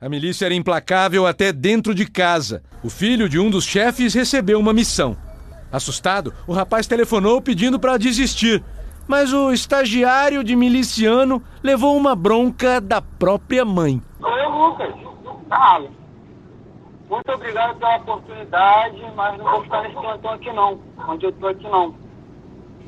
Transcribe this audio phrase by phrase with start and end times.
[0.00, 2.62] A milícia era implacável até dentro de casa.
[2.84, 5.16] O filho de um dos chefes recebeu uma missão.
[5.72, 8.62] Assustado, o rapaz telefonou pedindo para desistir,
[9.08, 14.00] mas o estagiário de miliciano levou uma bronca da própria mãe.
[14.22, 14.94] Oi, Lucas.
[17.10, 20.80] Muito obrigado pela oportunidade, mas não vou ficar nesse plantão aqui não.
[21.08, 21.92] Onde eu tô aqui não.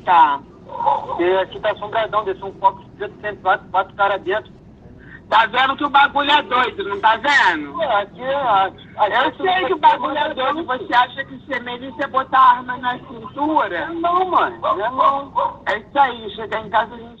[0.05, 0.39] Tá.
[0.65, 4.60] Porque aqui tá assombradão, desceu um foco preto, sempre quatro, quatro caras dentro.
[5.31, 7.81] Tá vendo que o bagulho é doido, não tá vendo?
[7.81, 10.65] É, aqui, aqui, Eu sei que o bagulho é doido.
[10.65, 13.87] Você acha que ser milícia é botar arma na cintura?
[13.93, 14.59] Não, mano.
[14.59, 15.61] Não.
[15.67, 17.20] É isso aí, chegar em casa a gente.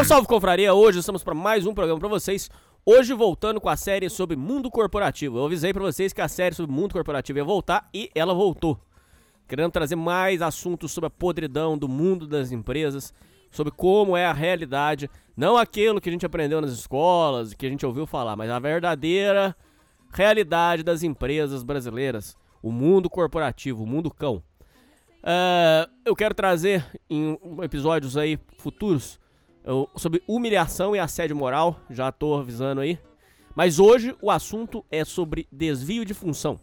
[0.00, 0.72] Salve, salve, confraria!
[0.72, 2.48] Hoje estamos para mais um programa para vocês.
[2.86, 5.36] Hoje voltando com a série sobre mundo corporativo.
[5.36, 8.80] Eu avisei para vocês que a série sobre mundo corporativo ia voltar e ela voltou.
[9.46, 13.12] Querendo trazer mais assuntos sobre a podridão do mundo das empresas,
[13.50, 17.70] sobre como é a realidade, não aquilo que a gente aprendeu nas escolas, que a
[17.70, 19.54] gente ouviu falar, mas a verdadeira
[20.14, 24.42] realidade das empresas brasileiras, o mundo corporativo, o mundo cão.
[25.18, 29.19] Uh, eu quero trazer em episódios aí futuros
[29.96, 32.98] sobre humilhação e assédio moral, já tô avisando aí.
[33.54, 36.58] Mas hoje o assunto é sobre desvio de função.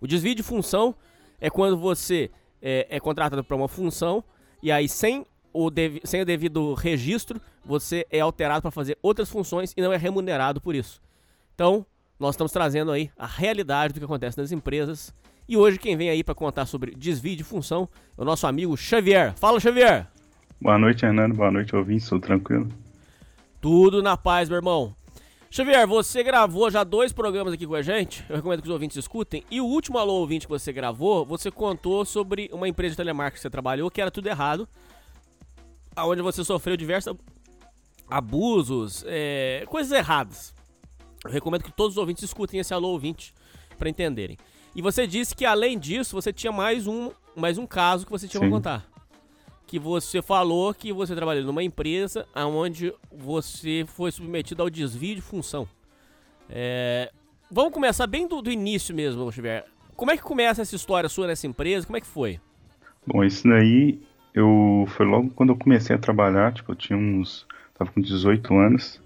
[0.00, 0.94] O desvio de função
[1.40, 2.30] é quando você
[2.62, 4.22] é, é contratado para uma função
[4.62, 5.70] e aí sem o,
[6.04, 10.60] sem o devido registro você é alterado para fazer outras funções e não é remunerado
[10.60, 11.00] por isso.
[11.54, 11.84] Então
[12.18, 15.14] nós estamos trazendo aí a realidade do que acontece nas empresas.
[15.48, 18.76] E hoje quem vem aí para contar sobre desvio de função é o nosso amigo
[18.76, 19.34] Xavier.
[19.36, 20.17] Fala Xavier!
[20.60, 21.34] Boa noite, Hernando.
[21.34, 22.08] Boa noite, ouvintes.
[22.08, 22.68] Tudo tranquilo?
[23.60, 24.94] Tudo na paz, meu irmão.
[25.50, 28.24] Xavier, você gravou já dois programas aqui com a gente.
[28.28, 29.44] Eu recomendo que os ouvintes escutem.
[29.50, 33.36] E o último alô ouvinte que você gravou, você contou sobre uma empresa de telemarketing
[33.36, 34.68] que você trabalhou, que era tudo errado.
[35.96, 37.16] Onde você sofreu diversos
[38.10, 40.52] abusos, é, coisas erradas.
[41.24, 43.32] Eu recomendo que todos os ouvintes escutem esse alô ouvinte
[43.78, 44.36] para entenderem.
[44.74, 48.26] E você disse que além disso, você tinha mais um, mais um caso que você
[48.26, 48.54] tinha pra Sim.
[48.54, 48.97] contar.
[49.68, 55.20] Que você falou que você trabalhou numa empresa onde você foi submetido ao desvio de
[55.20, 55.68] função.
[56.50, 57.12] É,
[57.50, 59.64] Vamos começar bem do, do início mesmo, Xavier.
[59.96, 61.86] Como é que começa essa história sua nessa empresa?
[61.86, 62.38] Como é que foi?
[63.06, 64.02] Bom, isso daí
[64.34, 67.46] eu foi logo quando eu comecei a trabalhar, tipo, eu tinha uns.
[67.72, 69.00] tava com 18 anos.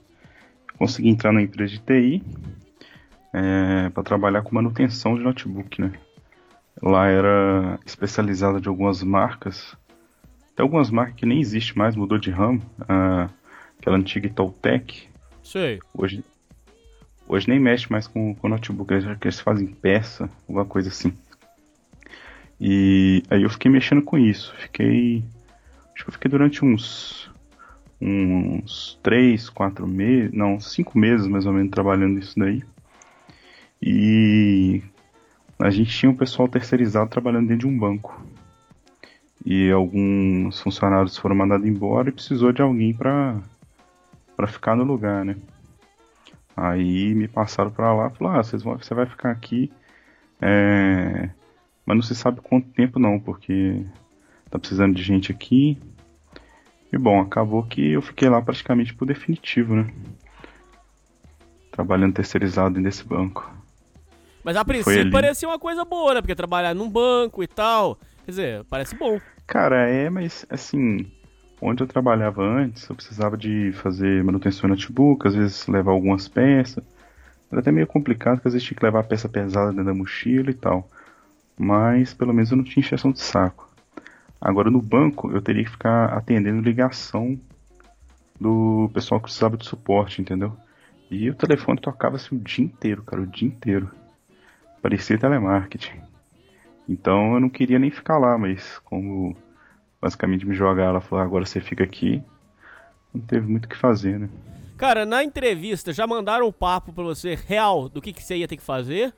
[0.77, 2.25] Consegui entrar na empresa de TI
[3.33, 5.93] é, para trabalhar com manutenção de notebook, né?
[6.83, 9.77] Lá era especializada de algumas marcas.
[10.55, 12.63] Tem algumas marcas que nem existe mais, mudou de ramo.
[12.89, 13.29] ah,
[13.79, 15.09] aquela antiga Itautec.
[15.43, 15.81] Sei.
[15.93, 16.25] Hoje,
[17.27, 21.12] hoje nem mexe mais com, com notebook, eles, eles fazem peça, alguma coisa assim.
[22.61, 24.55] E aí eu fiquei mexendo com isso.
[24.57, 25.25] Fiquei.
[25.95, 27.29] Acho que eu fiquei durante uns.
[28.01, 30.33] Uns 3, 4 meses.
[30.33, 32.62] Não, 5 meses mais ou menos trabalhando nisso daí.
[33.81, 34.81] E
[35.59, 38.25] a gente tinha um pessoal terceirizado trabalhando dentro de um banco.
[39.45, 43.41] E alguns funcionários foram mandados embora e precisou de alguém para
[44.37, 45.37] para ficar no lugar, né?
[46.57, 49.71] Aí me passaram pra lá, falaram, ah, vocês vão, você vai ficar aqui,
[50.41, 51.31] é,
[51.87, 53.85] mas não se sabe quanto tempo não, porque
[54.50, 55.79] tá precisando de gente aqui.
[56.93, 59.91] E bom, acabou que eu fiquei lá praticamente por definitivo, né?
[61.71, 63.50] Trabalhando terceirizado nesse banco.
[64.45, 66.21] Mas a princípio parecia uma coisa boa, né?
[66.21, 67.99] Porque trabalhar num banco e tal.
[68.25, 69.21] Quer dizer, parece bom.
[69.47, 71.11] Cara, é, mas assim,
[71.61, 76.29] onde eu trabalhava antes, eu precisava de fazer manutenção no notebook, às vezes levar algumas
[76.29, 76.85] peças.
[77.51, 80.51] Era até meio complicado, porque às vezes tinha que levar peça pesada dentro da mochila
[80.51, 80.89] e tal.
[81.59, 83.71] Mas pelo menos eu não tinha encheção de saco.
[84.41, 87.39] Agora no banco eu teria que ficar atendendo ligação
[88.41, 90.57] do pessoal que precisava de suporte, entendeu?
[91.11, 93.91] E o telefone tocava assim o dia inteiro, cara, o dia inteiro.
[94.81, 96.12] Parecia telemarketing.
[96.88, 99.37] Então eu não queria nem ficar lá, mas como
[100.00, 102.23] basicamente me jogaram, ela falou, agora você fica aqui,
[103.14, 104.29] não teve muito o que fazer, né?
[104.76, 108.49] Cara, na entrevista já mandaram o papo pra você real do que, que você ia
[108.49, 109.14] ter que fazer?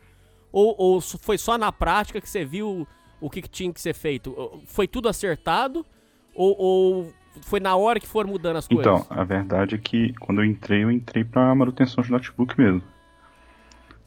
[0.52, 2.87] Ou, ou foi só na prática que você viu
[3.20, 4.62] o que, que tinha que ser feito?
[4.67, 5.87] Foi tudo acertado?
[6.34, 7.12] Ou, ou,
[7.43, 8.87] foi na hora que foram mudando as coisas?
[8.87, 12.82] Então, a verdade é que quando eu entrei, eu entrei pra manutenção de notebook mesmo.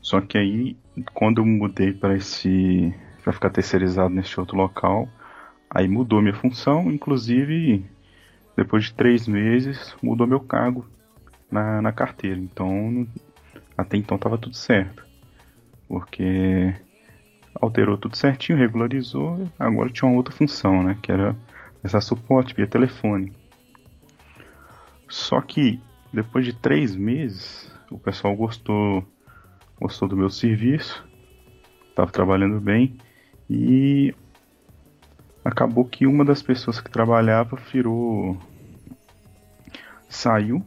[0.01, 0.77] Só que aí,
[1.13, 2.93] quando eu mudei para esse.
[3.27, 5.05] Para ficar terceirizado neste outro local,
[5.69, 7.85] aí mudou minha função, inclusive
[8.55, 10.87] depois de três meses mudou meu cargo
[11.51, 12.39] na, na carteira.
[12.39, 13.05] Então,
[13.77, 15.05] até então estava tudo certo.
[15.89, 16.73] Porque
[17.53, 20.97] alterou tudo certinho, regularizou, agora tinha uma outra função, né?
[21.01, 21.35] Que era
[21.83, 23.33] essa suporte via telefone.
[25.09, 25.81] Só que
[26.13, 29.03] depois de três meses, o pessoal gostou,
[29.81, 31.05] gostou do meu serviço,
[31.89, 32.97] estava trabalhando bem
[33.49, 34.13] e
[35.43, 38.37] acabou que uma das pessoas que trabalhava virou
[40.09, 40.63] saiu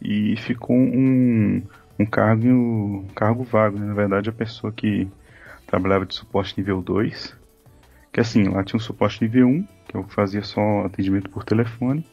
[0.00, 1.62] e ficou um,
[1.98, 3.86] um cargo um cargo vago, né?
[3.86, 5.08] na verdade a pessoa que
[5.66, 7.36] trabalhava de suporte nível 2,
[8.12, 12.06] que assim, lá tinha um suporte nível 1, que eu fazia só atendimento por telefone,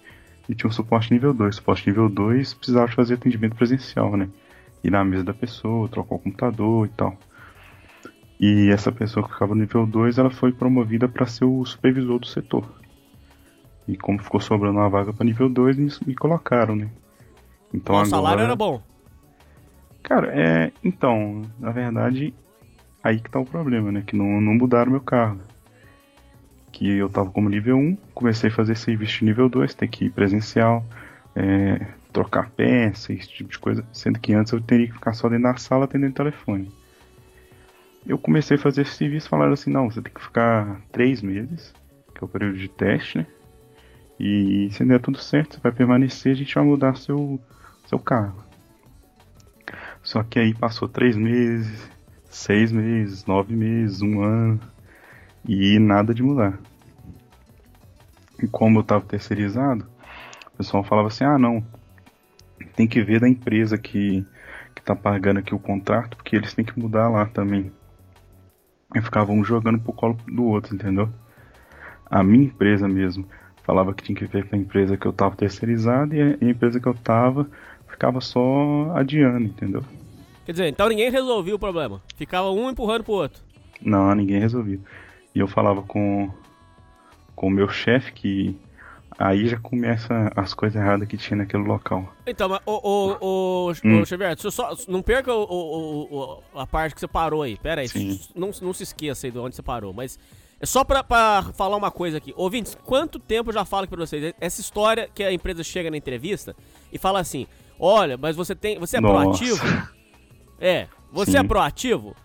[0.49, 1.55] e tinha um suporte nível 2.
[1.55, 4.27] Suporte nível 2 precisava fazer atendimento presencial, né?
[4.83, 7.17] Ir na mesa da pessoa, trocar o computador e tal.
[8.45, 12.19] E essa pessoa que ficava no nível 2, ela foi promovida para ser o supervisor
[12.19, 12.69] do setor.
[13.87, 16.89] E como ficou sobrando uma vaga para nível 2, me, me, colocaram, né?
[17.73, 18.09] Então o agora...
[18.09, 18.83] salário era bom.
[20.03, 20.73] Cara, é.
[20.83, 22.33] Então, na verdade,
[23.01, 24.03] aí que tá o problema, né?
[24.05, 25.39] Que não, não mudaram meu cargo.
[26.69, 30.07] Que eu tava como nível 1, comecei a fazer serviço de nível 2, ter que
[30.07, 30.83] ir presencial,
[31.33, 31.79] é,
[32.11, 33.85] trocar peça, esse tipo de coisa.
[33.93, 36.82] Sendo que antes eu teria que ficar só dentro da sala atendendo telefone
[38.05, 41.73] eu comecei a fazer esse serviço falaram assim, não, você tem que ficar três meses,
[42.13, 43.27] que é o período de teste, né?
[44.19, 47.39] E se der tudo certo, você vai permanecer, a gente vai mudar seu,
[47.87, 48.43] seu cargo.
[50.01, 51.89] Só que aí passou três meses,
[52.25, 54.59] seis meses, nove meses, um ano,
[55.47, 56.59] e nada de mudar.
[58.41, 59.87] E como eu estava terceirizado,
[60.53, 61.65] o pessoal falava assim, ah não,
[62.75, 64.25] tem que ver da empresa que,
[64.75, 67.71] que tá pagando aqui o contrato, porque eles têm que mudar lá também
[68.95, 71.09] e ficavam um jogando pro colo do outro, entendeu?
[72.09, 73.25] A minha empresa mesmo
[73.63, 76.79] falava que tinha que ver com a empresa que eu tava terceirizado e a empresa
[76.79, 77.47] que eu tava
[77.87, 79.83] ficava só adiando, entendeu?
[80.45, 82.01] Quer dizer, então ninguém resolvia o problema.
[82.15, 83.41] Ficava um empurrando pro outro.
[83.81, 84.79] Não, ninguém resolvia.
[85.33, 86.29] E eu falava com
[87.35, 88.55] com o meu chefe que
[89.17, 92.13] Aí já começa as coisas erradas que tinha naquele local.
[92.25, 94.51] Então, mas, o, o, o, hum.
[94.51, 97.57] só, não perca o, o, o, a parte que você parou aí.
[97.57, 97.87] Pera aí,
[98.35, 99.93] não, não se esqueça aí de onde você parou.
[99.93, 100.19] Mas
[100.59, 102.33] é só pra, pra falar uma coisa aqui.
[102.35, 104.33] Ouvintes, quanto tempo eu já falo aqui pra vocês?
[104.39, 106.55] Essa história que a empresa chega na entrevista
[106.91, 107.47] e fala assim:
[107.79, 108.79] olha, mas você tem.
[108.79, 109.23] Você é Nossa.
[109.23, 109.63] proativo?
[110.61, 111.37] É, você Sim.
[111.39, 112.15] é proativo?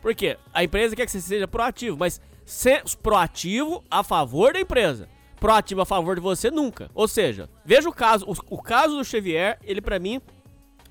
[0.00, 0.36] Por quê?
[0.52, 5.08] A empresa quer que você seja proativo, mas ser proativo a favor da empresa
[5.44, 6.90] proativo a favor de você nunca.
[6.94, 10.18] Ou seja, veja o caso, o, o caso do Xavier, ele para mim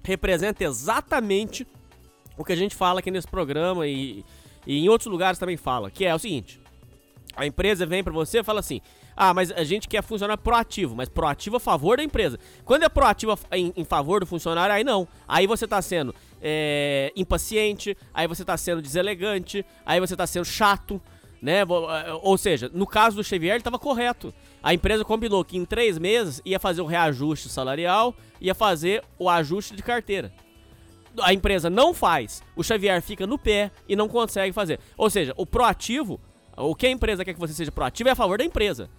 [0.03, 1.65] representa exatamente
[2.37, 4.23] o que a gente fala aqui nesse programa e,
[4.67, 6.61] e em outros lugares também fala, que é o seguinte:
[7.35, 8.79] a empresa vem para você e fala assim:
[9.17, 12.37] ah, mas a gente quer funcionar proativo, mas proativo a favor da empresa.
[12.63, 15.07] Quando é proativo em, em favor do funcionário, aí não.
[15.27, 20.45] Aí você tá sendo é, impaciente, aí você tá sendo deselegante, aí você tá sendo
[20.45, 21.01] chato,
[21.41, 21.61] né?
[21.61, 21.65] É,
[22.21, 24.31] ou seja, no caso do Xavier, ele estava correto.
[24.63, 29.29] A empresa combinou que em três meses ia fazer o reajuste salarial, ia fazer o
[29.29, 30.33] ajuste de carteira.
[31.21, 34.79] A empresa não faz, o Xavier fica no pé e não consegue fazer.
[34.97, 36.19] Ou seja, o proativo,
[36.55, 38.89] o que a empresa quer que você seja proativo é a favor da empresa.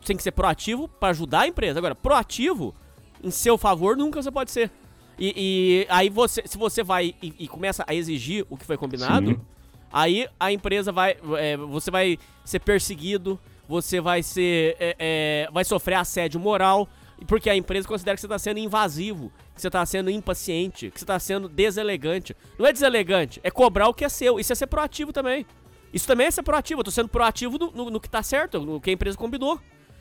[0.00, 1.78] Você tem que ser proativo para ajudar a empresa.
[1.78, 2.74] Agora, proativo
[3.22, 4.70] em seu favor nunca você pode ser.
[5.18, 8.78] E, e aí você, se você vai e, e, começa a exigir o que foi
[8.78, 9.40] combinado, Sim
[9.92, 11.16] Aí a empresa vai.
[11.38, 13.38] É, você vai ser perseguido,
[13.70, 14.76] você vai ser.
[14.80, 16.88] É, é, vai sofrer assédio moral,
[17.28, 20.98] porque a empresa considera que você está sendo invasivo, que você está sendo impaciente, que
[20.98, 22.36] você está sendo deselegante.
[22.58, 24.40] Não é deselegante, é cobrar o que é seu.
[24.40, 25.46] Isso é ser proativo também.
[25.94, 26.80] Isso também é ser proativo.
[26.80, 29.60] Eu tô sendo proativo no, no, no que está certo, no que a empresa combinou.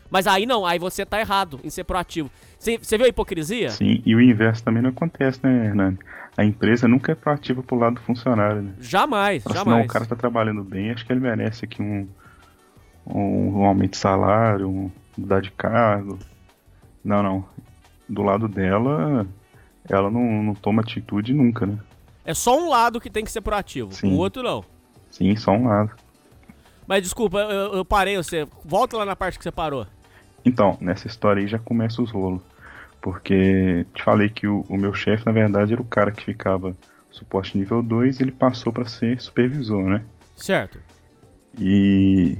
[0.09, 2.31] Mas aí não, aí você tá errado em ser proativo.
[2.57, 3.69] Você viu a hipocrisia?
[3.69, 5.99] Sim, e o inverso também não acontece, né, Hernani?
[6.35, 8.73] A empresa nunca é proativa pro lado do funcionário, né?
[8.79, 9.77] Jamais, Mas, jamais.
[9.77, 12.07] Não, o cara tá trabalhando bem, acho que ele merece aqui um,
[13.09, 16.19] um, um aumento de salário, um, mudar de cargo.
[17.03, 17.45] Não, não.
[18.07, 19.27] Do lado dela,
[19.87, 21.77] ela não, não toma atitude nunca, né?
[22.25, 24.13] É só um lado que tem que ser proativo, Sim.
[24.13, 24.63] o outro não.
[25.09, 25.91] Sim, só um lado.
[26.85, 28.47] Mas desculpa, eu, eu parei você.
[28.63, 29.85] Volta lá na parte que você parou.
[30.43, 32.41] Então, nessa história aí já começa os rolos.
[33.01, 36.75] Porque te falei que o, o meu chefe, na verdade, era o cara que ficava
[37.11, 40.03] suporte nível 2 e ele passou para ser supervisor, né?
[40.35, 40.79] Certo.
[41.57, 42.37] E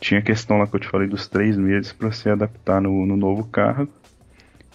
[0.00, 3.06] tinha a questão lá que eu te falei dos três meses para se adaptar no,
[3.06, 3.92] no novo cargo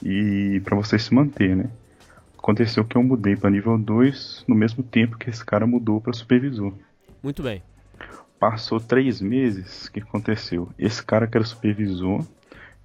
[0.03, 1.69] e para você se manter, né?
[2.38, 6.13] Aconteceu que eu mudei para nível 2 no mesmo tempo que esse cara mudou para
[6.13, 6.73] supervisor.
[7.21, 7.61] Muito bem.
[8.39, 10.69] Passou três meses, o que aconteceu?
[10.79, 12.25] Esse cara que era supervisor,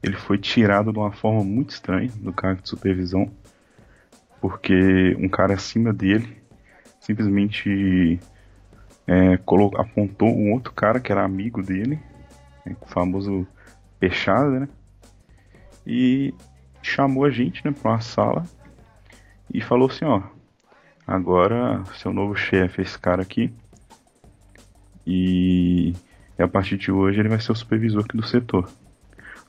[0.03, 3.31] ele foi tirado de uma forma muito estranha do cargo de supervisão,
[4.41, 6.37] porque um cara acima dele
[7.01, 8.19] simplesmente
[9.07, 9.35] é,
[9.79, 12.01] apontou um outro cara que era amigo dele,
[12.65, 13.47] né, o famoso
[13.99, 14.69] Peixada, né?
[15.87, 16.35] E
[16.83, 18.45] chamou a gente né, para uma sala
[19.53, 20.23] e falou assim: ó,
[21.07, 23.53] agora seu novo chefe é esse cara aqui.
[25.07, 25.95] E,
[26.39, 28.69] e a partir de hoje ele vai ser o supervisor aqui do setor.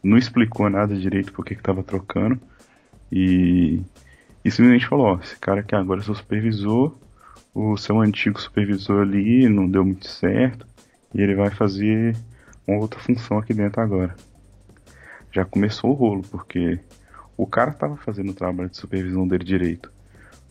[0.04, 2.40] Não explicou nada direito porque estava trocando.
[3.12, 3.82] E,
[4.44, 6.96] e simplesmente falou: ó, esse cara aqui agora é seu supervisor.
[7.54, 10.68] O seu antigo supervisor ali não deu muito certo.
[11.14, 12.16] E ele vai fazer
[12.68, 14.16] uma outra função aqui dentro agora.
[15.32, 16.80] Já começou o rolo, porque
[17.38, 19.92] o cara estava fazendo o trabalho de supervisão dele direito.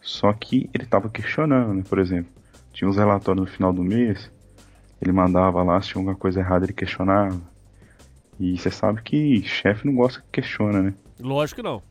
[0.02, 1.82] Só que ele estava questionando, né?
[1.88, 2.30] Por exemplo,
[2.72, 4.30] tinha uns relatórios no final do mês,
[5.00, 7.40] ele mandava lá, se tinha alguma coisa errada, ele questionava.
[8.38, 10.94] E você sabe que chefe não gosta que questiona, né?
[11.18, 11.82] Lógico que não.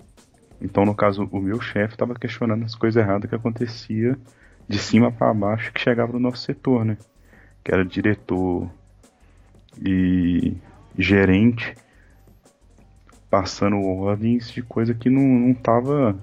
[0.61, 4.17] Então, no caso, o meu chefe estava questionando as coisas erradas que acontecia
[4.67, 6.97] de cima para baixo que chegava no nosso setor, né?
[7.63, 8.69] Que era diretor
[9.81, 10.55] e
[10.97, 11.75] gerente
[13.29, 16.15] passando ordens de coisa que não, não tava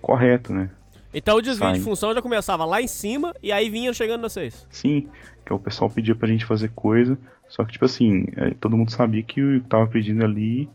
[0.00, 0.70] correto, né?
[1.12, 4.66] Então o desvio de função já começava lá em cima e aí vinha chegando vocês.
[4.70, 5.08] Sim,
[5.44, 8.90] que o pessoal pedia pra gente fazer coisa, só que, tipo assim, é, todo mundo
[8.90, 10.68] sabia que o que tava pedindo ali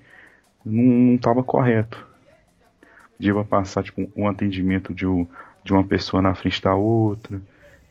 [0.66, 2.08] não, não tava correto.
[3.18, 5.06] Pedia pra passar, tipo, um atendimento de,
[5.64, 7.42] de uma pessoa na frente da outra,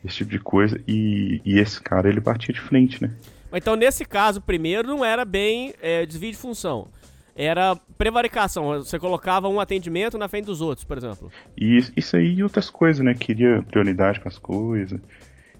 [0.03, 3.11] esse tipo de coisa, e, e esse cara, ele batia de frente, né?
[3.53, 6.87] Então nesse caso, primeiro não era bem é, desvio de função.
[7.35, 8.65] Era prevaricação.
[8.79, 11.31] Você colocava um atendimento na frente dos outros, por exemplo.
[11.57, 13.13] E is- isso aí e outras coisas, né?
[13.13, 14.99] Queria prioridade com as coisas.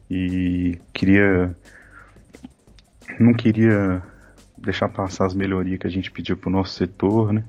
[0.10, 1.56] E queria.
[3.20, 4.04] Não queria
[4.58, 7.44] deixar passar as melhorias que a gente pediu pro nosso setor, né?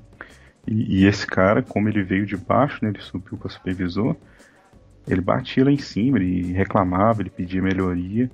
[0.67, 2.91] E, e esse cara, como ele veio de baixo, né?
[2.91, 4.17] Ele subiu para supervisor.
[5.09, 8.31] Ele batia lá em cima, ele reclamava, ele pedia melhoria.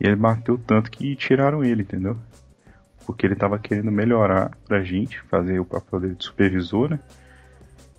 [0.00, 2.16] E ele bateu tanto que tiraram ele, entendeu?
[3.06, 6.98] Porque ele tava querendo melhorar pra gente, fazer o papel dele de supervisor, né?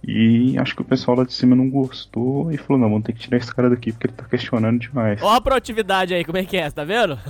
[0.08, 3.14] E acho que o pessoal lá de cima não gostou e falou, não, vamos ter
[3.14, 5.22] que tirar esse cara daqui porque ele tá questionando demais.
[5.24, 7.18] Ó a proatividade aí, como é que é, tá vendo?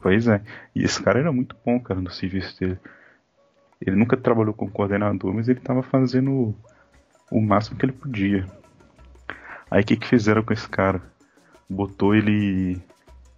[0.00, 0.40] Pois é.
[0.72, 2.78] E esse cara era muito bom, cara, no serviço dele.
[3.80, 6.54] Ele nunca trabalhou como coordenador, mas ele tava fazendo
[7.28, 8.46] o máximo que ele podia.
[9.68, 11.02] Aí o que que fizeram com esse cara?
[11.68, 12.80] Botou ele.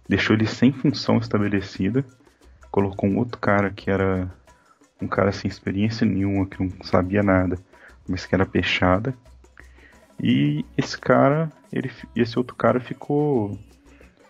[0.09, 2.03] Deixou ele sem função estabelecida.
[2.71, 4.27] Colocou um outro cara que era
[4.99, 7.57] um cara sem experiência nenhuma, que não sabia nada,
[8.07, 9.15] mas que era peixada.
[10.19, 13.57] E esse cara, ele, esse outro cara ficou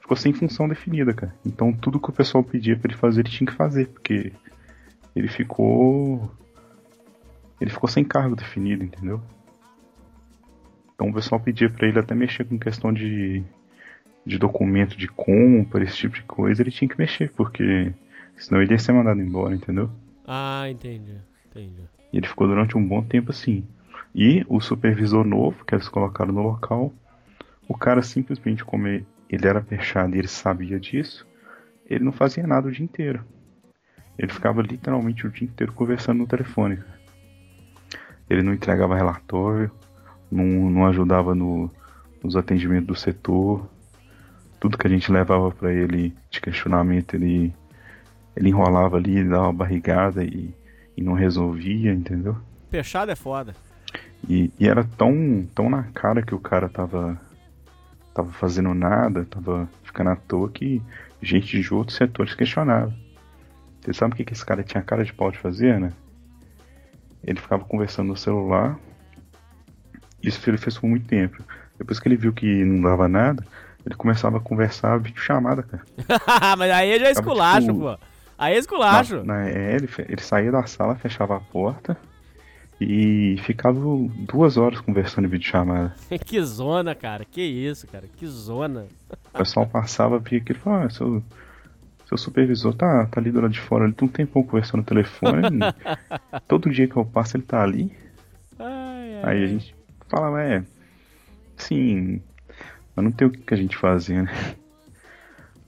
[0.01, 1.33] ficou sem função definida, cara.
[1.45, 4.33] Então tudo que o pessoal pedia pra ele fazer, ele tinha que fazer, porque
[5.15, 6.29] ele ficou
[7.61, 9.21] ele ficou sem cargo definido, entendeu?
[10.93, 13.43] Então o pessoal pedia pra ele até mexer com questão de
[14.25, 17.93] de documento de compra, esse tipo de coisa, ele tinha que mexer, porque
[18.37, 19.89] senão ele ia ser mandado embora, entendeu?
[20.25, 21.15] Ah, entendi.
[21.49, 21.81] Entendi.
[22.11, 23.63] E ele ficou durante um bom tempo assim.
[24.13, 26.93] E o supervisor novo, que eles colocaram no local,
[27.67, 31.25] o cara simplesmente, como ele era fechado e ele sabia disso,
[31.85, 33.23] ele não fazia nada o dia inteiro.
[34.17, 36.77] Ele ficava literalmente o dia inteiro conversando no telefone.
[36.77, 36.99] cara.
[38.29, 39.71] Ele não entregava relatório,
[40.31, 41.71] não, não ajudava no,
[42.23, 43.67] nos atendimentos do setor.
[44.59, 47.53] Tudo que a gente levava para ele de questionamento, ele,
[48.35, 50.53] ele enrolava ali, dava uma barrigada e,
[50.97, 52.37] e não resolvia, entendeu?
[52.69, 53.55] Fechado é foda.
[54.27, 57.19] E, e era tão, tão na cara que o cara tava,
[58.13, 60.81] tava fazendo nada, tava ficando à toa que
[61.21, 62.93] gente de outros setores questionava.
[63.81, 65.93] Você sabe o que, que esse cara tinha cara de pau de fazer, né?
[67.23, 68.77] Ele ficava conversando no celular.
[70.21, 71.43] Isso ele fez por muito tempo.
[71.77, 73.45] Depois que ele viu que não dava nada,
[73.89, 75.83] ele começava a conversar vídeo chamada, cara.
[76.57, 77.97] Mas aí já é esculacho, tipo, pô.
[78.37, 79.23] Aí é esculacho.
[79.23, 81.97] Na- na- é, ele, ele saía da sala, fechava a porta
[82.79, 83.79] E ficava
[84.31, 85.93] duas horas conversando em videochamada.
[86.23, 87.25] que zona, cara.
[87.25, 88.05] Que isso, cara.
[88.15, 88.85] Que zona.
[89.33, 91.23] O pessoal passava, via aquilo e falava, ah, seu,
[92.07, 94.85] seu supervisor tá, tá ali do lado de fora, ele tem um tempão conversando no
[94.85, 95.59] telefone.
[96.47, 97.91] todo dia que eu passo ele tá ali.
[98.59, 99.21] Ai, ai.
[99.23, 99.75] Aí a gente
[100.07, 100.63] fala, é.
[101.57, 102.21] Sim,
[102.99, 104.31] mas não tem o que a gente fazer, né?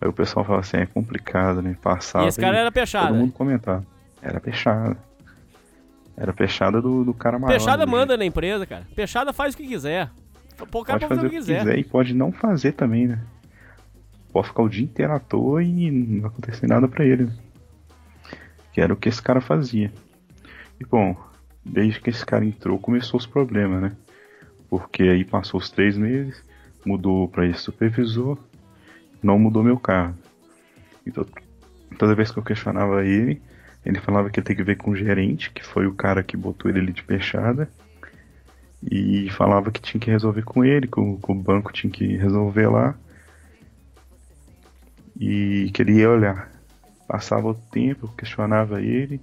[0.01, 1.77] Aí o pessoal fala assim, é complicado, né?
[1.81, 2.25] Passava.
[2.25, 3.07] E esse cara e era peixada.
[3.07, 3.85] Todo mundo comentava.
[4.21, 4.97] Era peixada.
[6.17, 7.51] Era peixada do, do cara maior.
[7.51, 8.85] Peixada manda na empresa, cara.
[8.95, 10.09] Peixada faz o que quiser.
[10.69, 11.77] Pô, cara Pode fazer o que quiser.
[11.77, 13.19] e pode não fazer também, né?
[14.33, 17.25] Pode ficar o dia inteiro à toa e não acontecer nada pra ele.
[17.25, 17.33] né?
[18.73, 19.91] Que era o que esse cara fazia.
[20.79, 21.15] E bom,
[21.63, 23.91] desde que esse cara entrou, começou os problemas, né?
[24.69, 26.43] Porque aí passou os três meses,
[26.85, 28.37] mudou pra esse supervisor,
[29.21, 30.17] não mudou meu cargo.
[31.05, 31.25] Então,
[31.97, 33.41] toda vez que eu questionava ele,
[33.85, 36.69] ele falava que ter que ver com o gerente, que foi o cara que botou
[36.69, 37.69] ele ali de peixada.
[38.83, 42.67] E falava que tinha que resolver com ele, que o, o banco tinha que resolver
[42.67, 42.95] lá.
[45.19, 46.51] E que ele ia olhar.
[47.07, 49.21] Passava o tempo, eu questionava ele,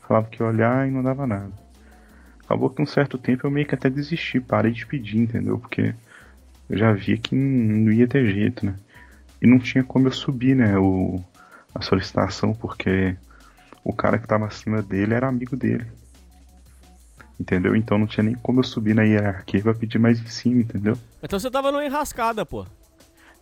[0.00, 1.52] falava que ia olhar e não dava nada.
[2.44, 5.58] Acabou que um certo tempo eu meio que até desisti, parei de pedir, entendeu?
[5.58, 5.94] Porque
[6.68, 8.74] eu já via que não, ia ter jeito, né?
[9.40, 11.22] E não tinha como eu subir, né, o,
[11.74, 13.16] a solicitação, porque
[13.84, 15.86] o cara que tava acima dele era amigo dele.
[17.38, 17.76] Entendeu?
[17.76, 20.98] Então não tinha nem como eu subir na hierarquia pra pedir mais em cima, entendeu?
[21.22, 22.66] Então você tava numa enrascada, pô.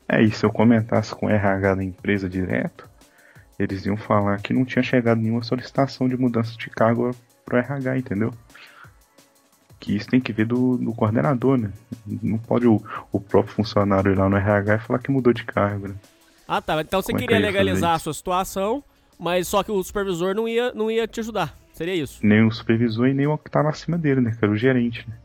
[0.08, 2.88] É, e se eu comentasse com o RH da empresa direto,
[3.58, 7.14] eles iam falar que não tinha chegado nenhuma solicitação de mudança de cargo
[7.44, 8.34] pro RH, entendeu?
[9.84, 11.70] Que isso tem que ver do, do coordenador, né?
[12.22, 15.44] Não pode o, o próprio funcionário ir lá no RH e falar que mudou de
[15.44, 15.94] cargo, né?
[16.48, 16.80] Ah, tá.
[16.80, 18.82] Então você Como é que queria ia fazer legalizar a sua situação,
[19.18, 21.54] mas só que o supervisor não ia, não ia te ajudar.
[21.74, 22.24] Seria isso.
[22.24, 24.34] Nem o supervisor e nem o que tava acima dele, né?
[24.38, 25.16] Que era o gerente, né?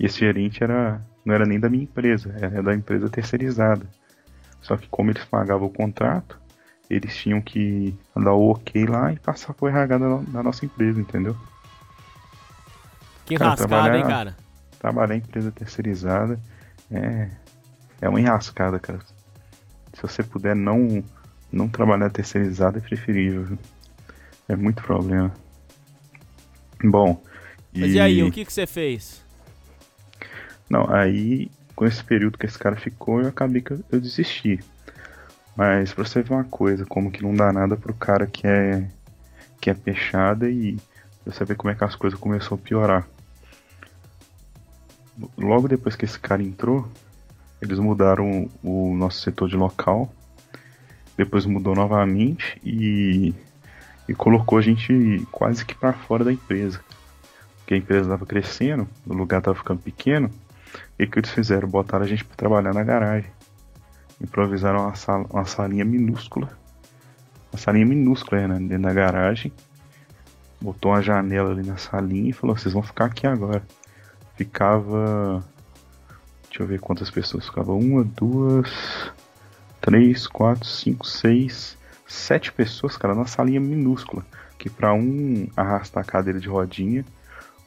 [0.00, 3.86] E esse gerente era, não era nem da minha empresa, era da empresa terceirizada.
[4.62, 6.40] Só que como eles pagavam o contrato,
[6.88, 10.98] eles tinham que dar o ok lá e passar pro RH da, da nossa empresa,
[10.98, 11.36] entendeu?
[13.26, 14.36] Que Cara, enrascada, trabalhar- hein, cara?
[14.78, 16.38] Trabalhar em empresa terceirizada
[16.90, 17.30] é,
[18.00, 19.00] é uma enrascada, cara.
[19.94, 21.02] Se você puder não,
[21.50, 23.44] não trabalhar terceirizado, é preferível.
[23.44, 23.58] viu?
[24.48, 25.32] É muito problema.
[26.82, 27.22] Bom,
[27.74, 29.24] Mas e aí, o que, que você fez?
[30.68, 34.60] Não, aí com esse período que esse cara ficou, eu acabei que eu, eu desisti.
[35.56, 38.88] Mas pra você ver uma coisa, como que não dá nada pro cara que é
[39.60, 40.76] que é peixada e
[41.24, 43.08] você ver como é que as coisas começou a piorar.
[45.36, 46.88] Logo depois que esse cara entrou,
[47.62, 50.12] eles mudaram o nosso setor de local.
[51.16, 53.32] Depois mudou novamente e,
[54.08, 56.80] e colocou a gente quase que para fora da empresa.
[57.58, 60.30] Porque a empresa estava crescendo, o lugar estava ficando pequeno.
[60.98, 61.68] E o que eles fizeram?
[61.68, 63.30] Botaram a gente para trabalhar na garagem.
[64.20, 66.50] Improvisaram uma, sala, uma salinha minúscula.
[67.52, 69.52] Uma salinha minúscula né, dentro da garagem.
[70.60, 73.62] Botou uma janela ali na salinha e falou: vocês vão ficar aqui agora.
[74.36, 75.44] Ficava.
[76.48, 77.46] Deixa eu ver quantas pessoas.
[77.46, 78.70] Ficava uma, duas,
[79.80, 84.24] três, quatro, cinco, seis, sete pessoas, cara, numa salinha minúscula.
[84.58, 87.04] Que para um arrastar a cadeira de rodinha,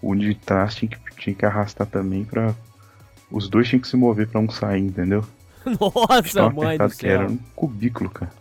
[0.02, 2.56] o de trás tinha que, tinha que arrastar também para
[3.30, 5.24] os dois tinham que se mover para um sair, entendeu?
[5.66, 7.32] Nossa, mãe do que era céu.
[7.32, 8.32] um cubículo, cara.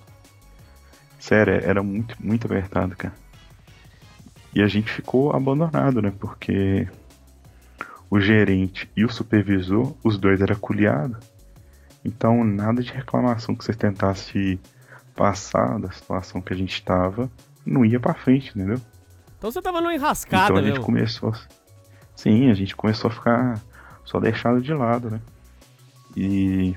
[1.18, 3.14] Sério, era muito, muito apertado, cara.
[4.54, 6.12] E a gente ficou abandonado, né?
[6.18, 6.88] Porque
[8.10, 11.18] o gerente e o supervisor, os dois eram culiados.
[12.04, 14.60] Então, nada de reclamação que você tentasse
[15.14, 17.30] passar da situação que a gente tava,
[17.64, 18.80] não ia pra frente, entendeu?
[19.38, 20.84] Então você tava numa enrascada, então a gente mesmo.
[20.84, 21.34] começou.
[22.14, 23.60] Sim, a gente começou a ficar
[24.04, 25.20] só deixado de lado, né?
[26.16, 26.76] E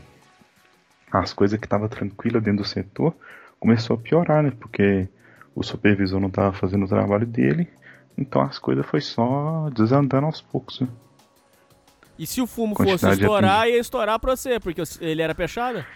[1.12, 3.16] as coisas que estavam tranquilas dentro do setor
[3.60, 4.52] começou a piorar, né?
[4.52, 5.08] Porque
[5.54, 7.68] o supervisor não estava fazendo o trabalho dele,
[8.18, 10.82] então as coisas foi só desandando aos poucos.
[10.82, 10.88] Né?
[12.20, 15.88] E se o fumo fosse estourar, ia estourar pra você, porque ele era peixada?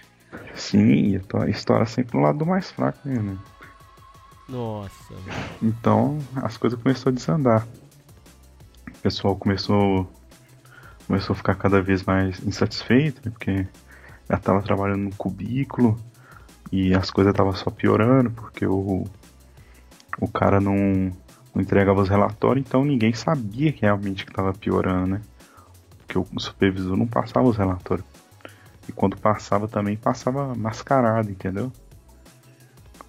[0.55, 3.37] Sim, e a história sempre no lado do mais fraco, né?
[4.47, 5.13] Nossa.
[5.61, 7.67] Então as coisas começaram a desandar.
[8.87, 10.09] O pessoal começou
[11.05, 13.31] começou a ficar cada vez mais insatisfeito, né?
[13.31, 13.67] Porque
[14.29, 15.99] já estava trabalhando no cubículo
[16.71, 19.03] e as coisas estavam só piorando, porque o,
[20.21, 21.11] o cara não,
[21.53, 25.21] não entregava os relatórios, então ninguém sabia que realmente que estava piorando, né?
[26.13, 28.05] Porque o supervisor não passava os relatórios.
[28.87, 31.71] E quando passava também passava mascarado, entendeu?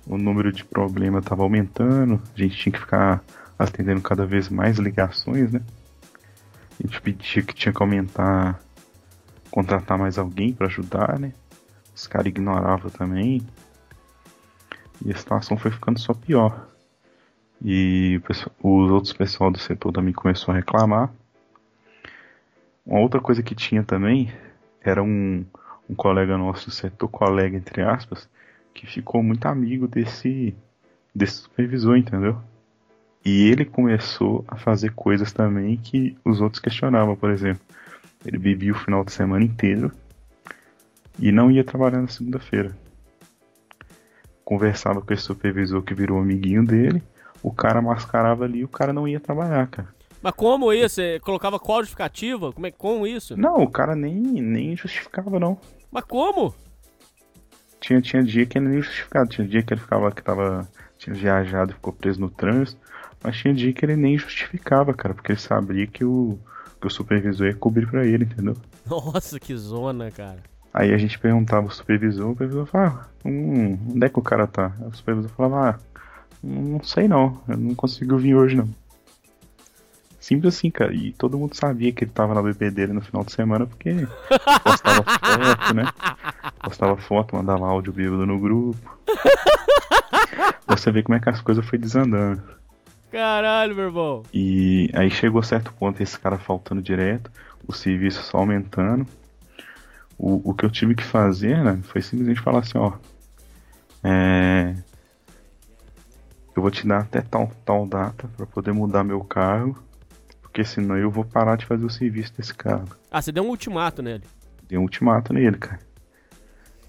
[0.07, 3.23] O número de problemas estava aumentando, a gente tinha que ficar
[3.59, 5.61] atendendo cada vez mais ligações, né?
[6.79, 8.61] A gente pedia que tinha que aumentar,
[9.51, 11.33] contratar mais alguém para ajudar, né?
[11.95, 13.41] Os caras ignoravam também.
[15.05, 16.69] E a situação foi ficando só pior.
[17.63, 18.21] E
[18.63, 21.11] os outros pessoal do setor também começou a reclamar.
[22.87, 24.33] Uma outra coisa que tinha também
[24.81, 25.45] era um,
[25.89, 28.29] um colega nosso setor, colega entre aspas,
[28.75, 30.55] que ficou muito amigo desse,
[31.15, 32.39] desse supervisor, entendeu?
[33.25, 37.63] E ele começou a fazer coisas também que os outros questionavam, por exemplo.
[38.25, 39.91] Ele bebia o final de semana inteiro
[41.19, 42.77] e não ia trabalhar na segunda-feira.
[44.45, 47.03] Conversava com esse supervisor que virou amiguinho dele,
[47.43, 49.94] o cara mascarava ali e o cara não ia trabalhar, cara.
[50.25, 50.95] Mas como isso?
[50.95, 52.51] Você colocava qual justificativa?
[52.51, 53.37] Como é como isso?
[53.37, 55.59] Não, o cara nem, nem justificava, não.
[55.93, 56.55] Mas como?
[57.79, 59.27] Tinha, tinha dia que ele nem justificava.
[59.27, 60.67] Tinha dia que ele ficava que tava.
[60.97, 62.81] Tinha viajado e ficou preso no trânsito.
[63.23, 66.39] Mas tinha dia que ele nem justificava, cara, porque ele sabia que o,
[66.81, 68.57] que o supervisor ia cobrir pra ele, entendeu?
[68.89, 70.43] Nossa, que zona, cara.
[70.73, 74.23] Aí a gente perguntava ao supervisor, o supervisor falava, ah, hum, onde é que o
[74.23, 74.73] cara tá?
[74.81, 75.79] Aí o supervisor falava, ah,
[76.43, 78.69] não sei não, eu não consigo vir hoje não.
[80.25, 80.95] Simples assim, cara.
[80.95, 83.91] E todo mundo sabia que ele tava na bebê dele no final de semana porque
[84.65, 85.93] postava foto, né?
[86.63, 88.99] Postava foto, mandava áudio bêbado no grupo.
[90.67, 92.43] Você vê como é que as coisas foi desandando.
[93.13, 94.23] Caralho, meu irmão.
[94.33, 97.31] E aí chegou a certo ponto esse cara faltando direto,
[97.69, 99.07] o serviço só aumentando.
[100.17, 102.95] O, o que eu tive que fazer, né, foi simplesmente falar assim, ó.
[104.03, 104.75] É,
[106.57, 109.85] eu vou te dar até tal, tal data para poder mudar meu cargo,
[110.55, 112.95] porque senão eu vou parar de fazer o serviço desse cargo.
[113.11, 114.23] Ah, você deu um ultimato nele?
[114.69, 115.81] Dei um ultimato nele, cara.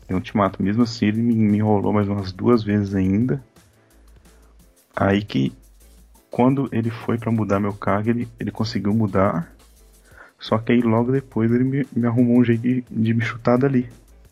[0.07, 0.61] Dei um ultimato.
[0.61, 3.43] Mesmo assim, ele me, me enrolou mais umas duas vezes ainda.
[4.95, 5.51] Aí que,
[6.29, 9.51] quando ele foi para mudar meu cargo, ele, ele conseguiu mudar.
[10.39, 13.57] Só que aí logo depois ele me, me arrumou um jeito de, de me chutar
[13.57, 13.89] dali.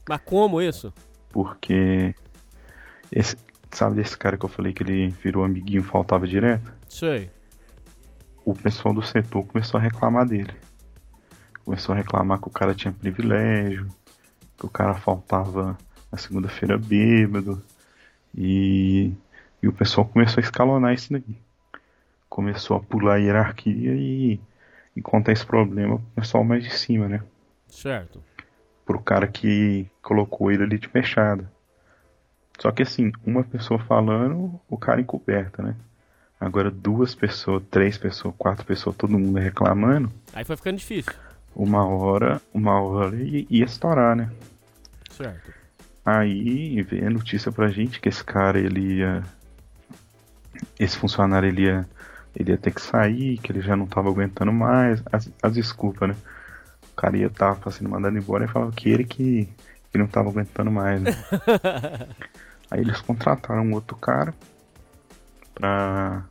[0.08, 0.94] Mas como isso?
[1.32, 2.14] Porque
[3.12, 3.36] esse,
[3.72, 6.72] Sabe desse cara que eu falei que ele virou amiguinho e faltava direto?
[6.88, 7.32] Sei.
[8.46, 10.54] O pessoal do setor começou a reclamar dele.
[11.64, 13.88] Começou a reclamar que o cara tinha privilégio,
[14.58, 15.78] que o cara faltava
[16.12, 17.64] na segunda-feira bêbado.
[18.36, 19.14] E,
[19.62, 21.38] e o pessoal começou a escalonar isso daí.
[22.28, 24.42] Começou a pular a hierarquia e,
[24.96, 27.24] e contar esse problema pro pessoal mais de cima, né?
[27.70, 28.22] Certo.
[28.86, 31.50] Pro cara que colocou ele ali de fechada.
[32.60, 35.76] Só que assim, uma pessoa falando, o cara encoberta, né?
[36.44, 40.12] Agora duas pessoas, três pessoas, quatro pessoas, todo mundo reclamando.
[40.34, 41.14] Aí foi ficando difícil.
[41.56, 44.30] Uma hora, uma hora ia estourar, né?
[45.10, 45.54] Certo.
[46.06, 49.24] Aí veio a notícia pra gente que esse cara ele ia.
[50.78, 51.88] Esse funcionário ele ia,
[52.36, 55.02] ele ia ter que sair, que ele já não tava aguentando mais.
[55.14, 56.16] As, as desculpas, né?
[56.92, 59.48] O cara ia estar tá sendo mandado embora e falava que ele que,
[59.90, 61.12] que não tava aguentando mais, né?
[62.70, 64.34] Aí eles contrataram um outro cara
[65.56, 66.26] pra,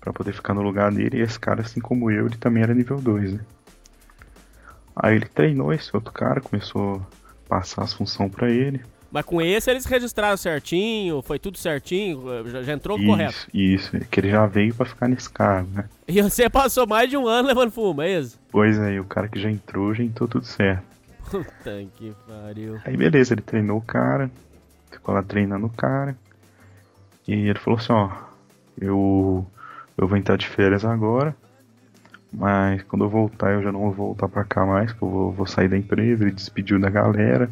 [0.00, 1.18] pra poder ficar no lugar dele.
[1.18, 3.40] E esse cara, assim como eu, ele também era nível 2, né?
[4.94, 8.82] Aí ele treinou esse outro cara, começou a passar as funções para ele.
[9.10, 13.48] Mas com esse eles registraram certinho, foi tudo certinho, já, já entrou isso, correto.
[13.54, 15.88] Isso, que ele já veio para ficar nesse cargo, né?
[16.06, 18.38] E você passou mais de um ano levando fumo, é isso?
[18.50, 20.82] Pois é, o cara que já entrou, já entrou tudo certo.
[21.30, 22.78] Puta que pariu.
[22.84, 24.30] Aí beleza, ele treinou o cara,
[24.90, 26.14] ficou lá treinando o cara.
[27.26, 28.10] E ele falou assim, ó,
[28.78, 29.46] eu,
[29.98, 31.36] eu vou entrar de férias agora,
[32.32, 35.32] mas quando eu voltar eu já não vou voltar pra cá mais, porque eu vou,
[35.32, 37.50] vou sair da empresa, ele despediu da galera.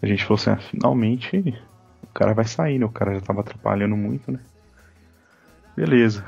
[0.00, 1.58] A gente falou assim, ah, finalmente
[2.02, 2.86] o cara vai sair, né?
[2.86, 4.38] O cara já tava atrapalhando muito, né?
[5.76, 6.24] Beleza.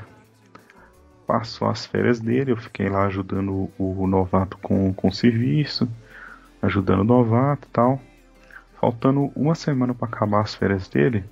[1.25, 5.89] Passou as férias dele, eu fiquei lá ajudando o, o novato com, com o serviço,
[6.61, 8.01] ajudando o novato e tal.
[8.79, 11.23] Faltando uma semana para acabar as férias dele,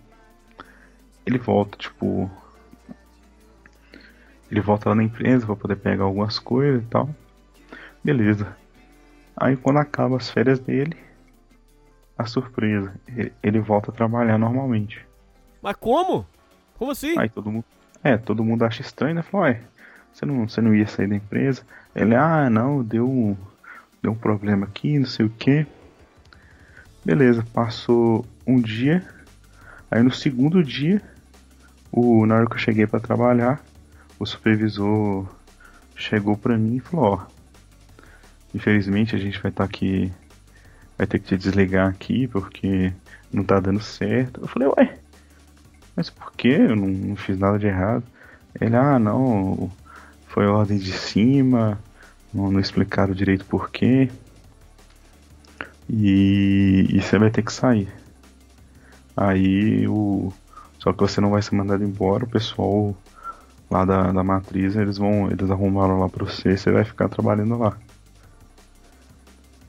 [1.26, 2.32] ele volta, tipo.
[4.52, 7.10] Ele volta lá na empresa para poder pegar algumas coisas e tal.
[8.04, 8.54] Beleza.
[9.36, 10.98] Aí quando acaba as férias dele,
[12.18, 15.08] a surpresa, ele, ele volta a trabalhar normalmente.
[15.62, 16.28] Mas como?
[16.78, 17.18] Como assim?
[17.18, 17.64] Aí todo mundo.
[18.04, 19.22] É, todo mundo acha estranho, né?
[19.22, 19.62] Fala, ué,
[20.12, 21.64] você não, você não ia sair da empresa?
[21.96, 23.38] Ele, ah, não, deu,
[24.02, 25.66] deu um problema aqui, não sei o que.
[27.06, 29.02] Beleza, passou um dia.
[29.90, 31.02] Aí no segundo dia,
[31.92, 33.64] o, na hora que eu cheguei para trabalhar,
[34.22, 35.26] o supervisor
[35.96, 37.26] chegou para mim e falou: Ó,
[38.54, 40.14] infelizmente a gente vai estar tá aqui,
[40.96, 42.94] vai ter que te desligar aqui porque
[43.34, 44.42] não tá dando certo.
[44.42, 45.00] Eu falei: Ué,
[45.96, 46.50] mas por que?
[46.50, 48.04] Eu não, não fiz nada de errado.
[48.60, 49.72] Ele: Ah, não,
[50.28, 51.80] foi ordem de cima,
[52.32, 54.08] Não, não explicaram direito porquê.
[55.90, 57.92] E, e você vai ter que sair.
[59.18, 60.32] Aí o.
[60.78, 62.96] Só que você não vai ser mandado embora, o pessoal
[63.72, 65.32] lá da, da matriz, eles vão.
[65.32, 67.78] Eles arrumaram lá pra você, você vai ficar trabalhando lá.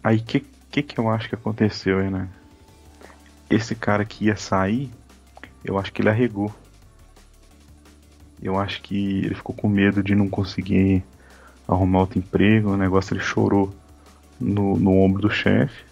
[0.02, 2.28] Aí que que, que eu acho que aconteceu aí, né?
[3.50, 4.90] Esse cara que ia sair,
[5.62, 6.52] eu acho que ele arregou.
[8.42, 11.04] Eu acho que ele ficou com medo de não conseguir
[11.68, 13.72] arrumar outro emprego, o negócio ele chorou
[14.40, 15.84] no, no ombro do chefe.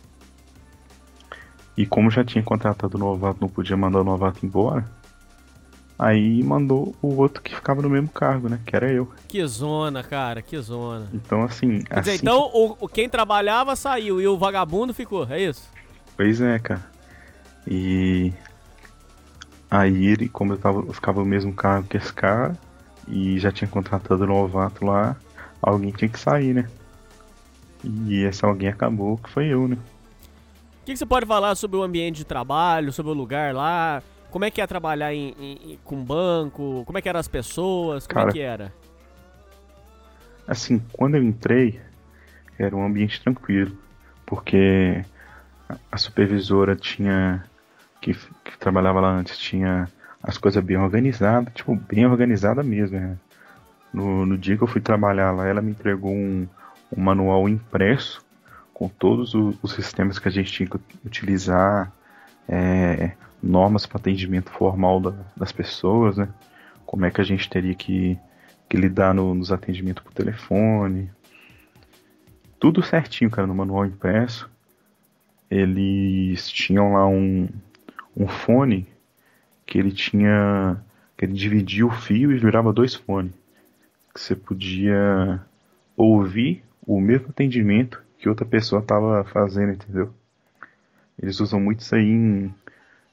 [1.76, 4.84] E como já tinha contratado o novato, não podia mandar o novato embora.
[6.02, 8.58] Aí mandou o outro que ficava no mesmo cargo, né?
[8.64, 9.12] Que era eu.
[9.28, 11.06] Que zona, cara, que zona.
[11.12, 11.82] Então, assim.
[11.82, 15.68] Quer dizer, assim então o, quem trabalhava saiu e o vagabundo ficou, é isso?
[16.16, 16.82] Pois é, cara.
[17.68, 18.32] E.
[19.70, 22.56] Aí ele, como eu, tava, eu ficava no mesmo cargo que esse cara,
[23.06, 25.16] e já tinha contratado o novato lá,
[25.60, 26.66] alguém tinha que sair, né?
[27.84, 29.76] E esse alguém acabou, que foi eu, né?
[29.76, 34.02] O que, que você pode falar sobre o ambiente de trabalho, sobre o lugar lá?
[34.30, 36.84] Como é que é trabalhar em, em- com banco?
[36.86, 38.06] Como é que eram as pessoas?
[38.06, 38.72] Como é Cara, que era?
[40.46, 41.80] Assim, quando eu entrei,
[42.58, 43.76] era um ambiente tranquilo,
[44.26, 45.04] porque
[45.92, 47.44] a- supervisora tinha,
[48.00, 49.88] que, que trabalhava lá antes, tinha
[50.22, 53.16] as coisas bem organizadas, tipo, bem organizada mesmo, né?
[53.92, 56.46] No, no dia que eu fui trabalhar lá, ela me entregou um,
[56.96, 58.24] um manual impresso
[58.74, 61.92] com todos o- os sistemas que a gente tinha que utilizar,
[62.48, 66.28] é, normas para atendimento formal da- das pessoas, né?
[66.86, 68.18] Como é que a gente teria que,
[68.68, 71.10] que lidar no- nos atendimentos por telefone.
[72.58, 74.50] Tudo certinho, cara, no manual impresso.
[75.50, 77.48] Eles tinham lá um,
[78.16, 78.86] um fone
[79.66, 80.76] que ele tinha.
[81.16, 83.32] que ele dividia o fio e virava dois fones.
[84.14, 85.40] Que você podia
[85.96, 90.12] ouvir o mesmo atendimento que outra pessoa estava fazendo, entendeu?
[91.20, 92.54] Eles usam muito isso aí em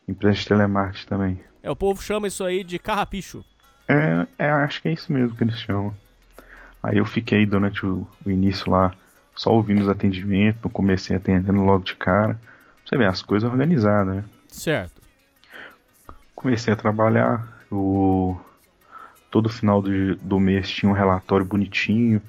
[0.08, 1.39] empresas de telemarketing também.
[1.62, 3.43] É, o povo chama isso aí de carrapicho.
[3.88, 5.93] É, é, acho que é isso mesmo que eles chamam.
[6.82, 8.93] Aí eu fiquei durante o, o início lá
[9.36, 12.39] só ouvindo os atendimentos, não comecei atendendo logo de cara.
[12.86, 14.24] Você vê, as coisas organizadas, né?
[14.48, 15.02] Certo.
[16.36, 18.38] Comecei a trabalhar, o...
[19.30, 22.22] todo final de- do mês tinha um relatório bonitinho,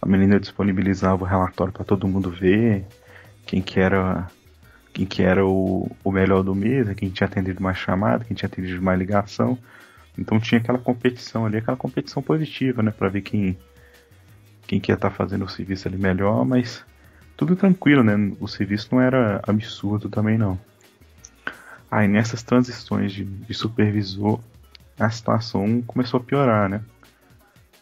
[0.00, 2.86] a menina disponibilizava o relatório para todo mundo ver,
[3.46, 4.28] quem que era,
[4.98, 8.48] quem que era o, o melhor do mês, quem tinha atendido mais chamada, quem tinha
[8.48, 9.56] atendido mais ligação.
[10.18, 13.56] Então tinha aquela competição ali, aquela competição positiva, né, para ver quem
[14.66, 16.84] quem que ia estar fazendo o serviço ali melhor, mas
[17.36, 18.12] tudo tranquilo, né?
[18.38, 20.58] O serviço não era absurdo também não.
[21.90, 24.40] Aí nessas transições de, de supervisor,
[24.98, 26.82] a situação começou a piorar, né?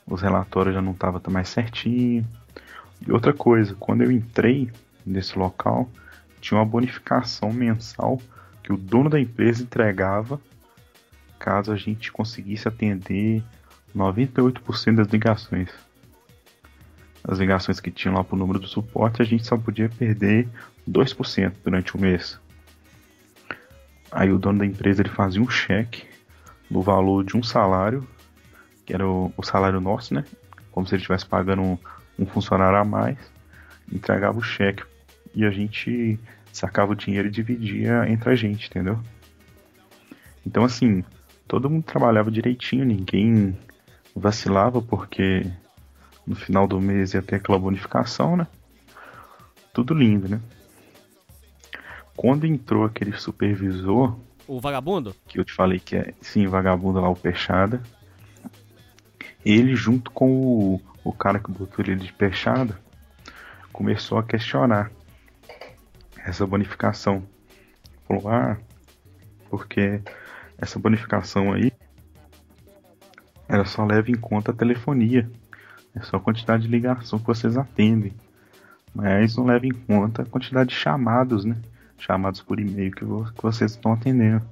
[0.06, 2.24] Os relatórios já não estavam mais certinho.
[3.04, 4.70] E outra coisa, quando eu entrei
[5.04, 5.90] nesse local,
[6.46, 8.20] tinha uma bonificação mensal
[8.62, 10.40] que o dono da empresa entregava
[11.40, 13.42] caso a gente conseguisse atender
[13.94, 15.70] 98% das ligações.
[17.24, 20.48] As ligações que tinham lá pro número do suporte, a gente só podia perder
[20.88, 22.38] 2% durante o mês.
[24.12, 26.06] Aí o dono da empresa ele fazia um cheque
[26.70, 28.06] no valor de um salário,
[28.84, 30.24] que era o, o salário nosso, né?
[30.70, 31.78] Como se ele estivesse pagando um,
[32.16, 33.18] um funcionário a mais,
[33.92, 34.84] entregava o cheque
[35.36, 36.18] e a gente
[36.50, 38.98] sacava o dinheiro e dividia entre a gente, entendeu?
[40.44, 41.04] Então assim,
[41.46, 43.56] todo mundo trabalhava direitinho, ninguém
[44.14, 45.46] vacilava porque
[46.26, 48.46] no final do mês ia ter aquela bonificação, né?
[49.74, 50.40] Tudo lindo, né?
[52.16, 54.18] Quando entrou aquele supervisor,
[54.48, 55.14] O vagabundo?
[55.28, 57.82] que eu te falei que é sim vagabundo lá, o Peixada,
[59.44, 62.80] ele junto com o, o cara que botou ele de Peixada
[63.70, 64.90] começou a questionar
[66.26, 67.22] essa bonificação.
[68.06, 68.56] Falou, ah,
[69.48, 70.02] porque
[70.58, 71.72] essa bonificação aí
[73.48, 75.30] ela só leva em conta a telefonia.
[75.94, 78.12] É só a quantidade de ligação que vocês atendem.
[78.92, 81.56] Mas não leva em conta a quantidade de chamados, né?
[81.98, 84.42] Chamados por e-mail que, vo- que vocês estão atendendo.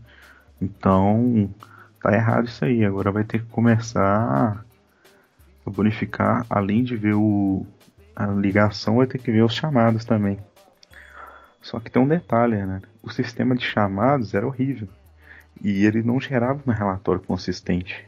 [0.63, 1.53] Então,
[2.01, 2.85] tá errado isso aí.
[2.85, 4.65] Agora vai ter que começar
[5.67, 7.67] a bonificar, além de ver o,
[8.15, 10.39] a ligação, vai ter que ver os chamados também.
[11.65, 12.83] Só que tem um detalhe, né?
[13.03, 14.87] O sistema de chamados era horrível.
[15.63, 18.07] E ele não gerava um relatório consistente.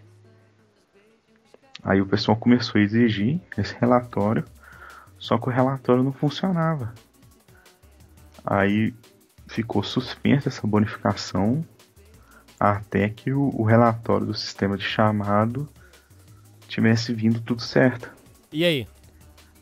[1.82, 4.44] Aí o pessoal começou a exigir esse relatório,
[5.18, 6.92] só que o relatório não funcionava.
[8.44, 8.92] Aí
[9.46, 11.64] ficou suspensa essa bonificação
[12.60, 15.66] até que o, o relatório do sistema de chamado
[16.68, 18.12] tivesse vindo tudo certo.
[18.52, 18.86] E aí?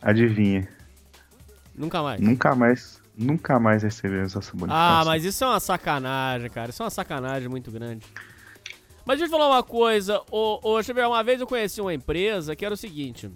[0.02, 0.68] Adivinha?
[1.76, 2.20] Nunca mais.
[2.20, 5.00] Nunca mais, nunca mais recebemos essa bonificação.
[5.00, 6.70] Ah, mas isso é uma sacanagem, cara.
[6.70, 8.06] Isso é uma sacanagem muito grande.
[9.04, 10.20] Mas deixa eu te falar uma coisa.
[10.30, 13.30] Ô, ô Xavier, uma vez eu conheci uma empresa que era o seguinte.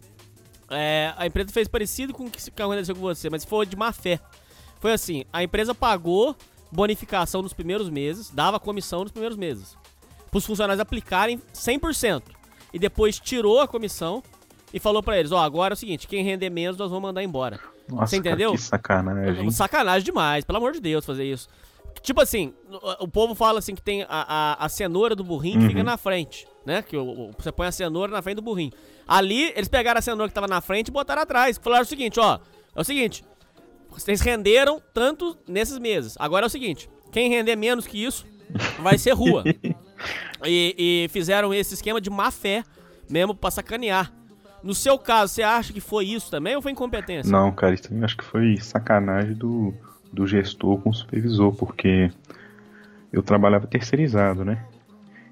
[0.71, 3.93] É, a empresa fez parecido com o que aconteceu com você, mas foi de má
[3.93, 4.21] fé.
[4.81, 6.37] Foi assim, a empresa pagou
[6.71, 9.77] bonificação nos primeiros meses, dava comissão nos primeiros meses.
[10.31, 12.23] Para os funcionários aplicarem 100%.
[12.73, 14.23] E depois tirou a comissão
[14.73, 17.03] e falou para eles, ó, oh, agora é o seguinte, quem render menos nós vamos
[17.03, 17.59] mandar embora.
[17.89, 18.51] Nossa, Você entendeu?
[18.51, 19.51] Cara, que sacanagem.
[19.51, 21.49] Sacanagem demais, pelo amor de Deus, fazer isso.
[22.03, 22.55] Tipo assim,
[23.01, 25.71] o povo fala assim que tem a, a, a cenoura do burrinho que uhum.
[25.71, 26.83] fica na frente, né?
[26.83, 28.73] Que o, o, você põe a cenoura na frente do burrinho.
[29.07, 31.59] Ali, eles pegaram a cenoura que tava na frente e botaram atrás.
[31.59, 32.39] Falaram o seguinte, ó,
[32.75, 33.25] é o seguinte,
[33.91, 36.15] vocês renderam tanto nesses meses.
[36.19, 38.27] Agora é o seguinte, quem render menos que isso
[38.81, 39.43] vai ser rua.
[40.45, 42.63] e, e fizeram esse esquema de má fé
[43.11, 44.13] mesmo pra sacanear.
[44.63, 47.31] No seu caso, você acha que foi isso também ou foi incompetência?
[47.31, 49.73] Não, cara, isso também acho que foi sacanagem do,
[50.13, 52.11] do gestor com o supervisor, porque
[53.13, 54.65] eu trabalhava terceirizado, né?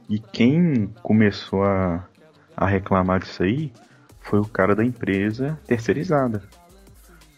[0.09, 2.07] E quem começou a,
[2.57, 3.73] a reclamar disso aí
[4.21, 6.43] foi o cara da empresa terceirizada.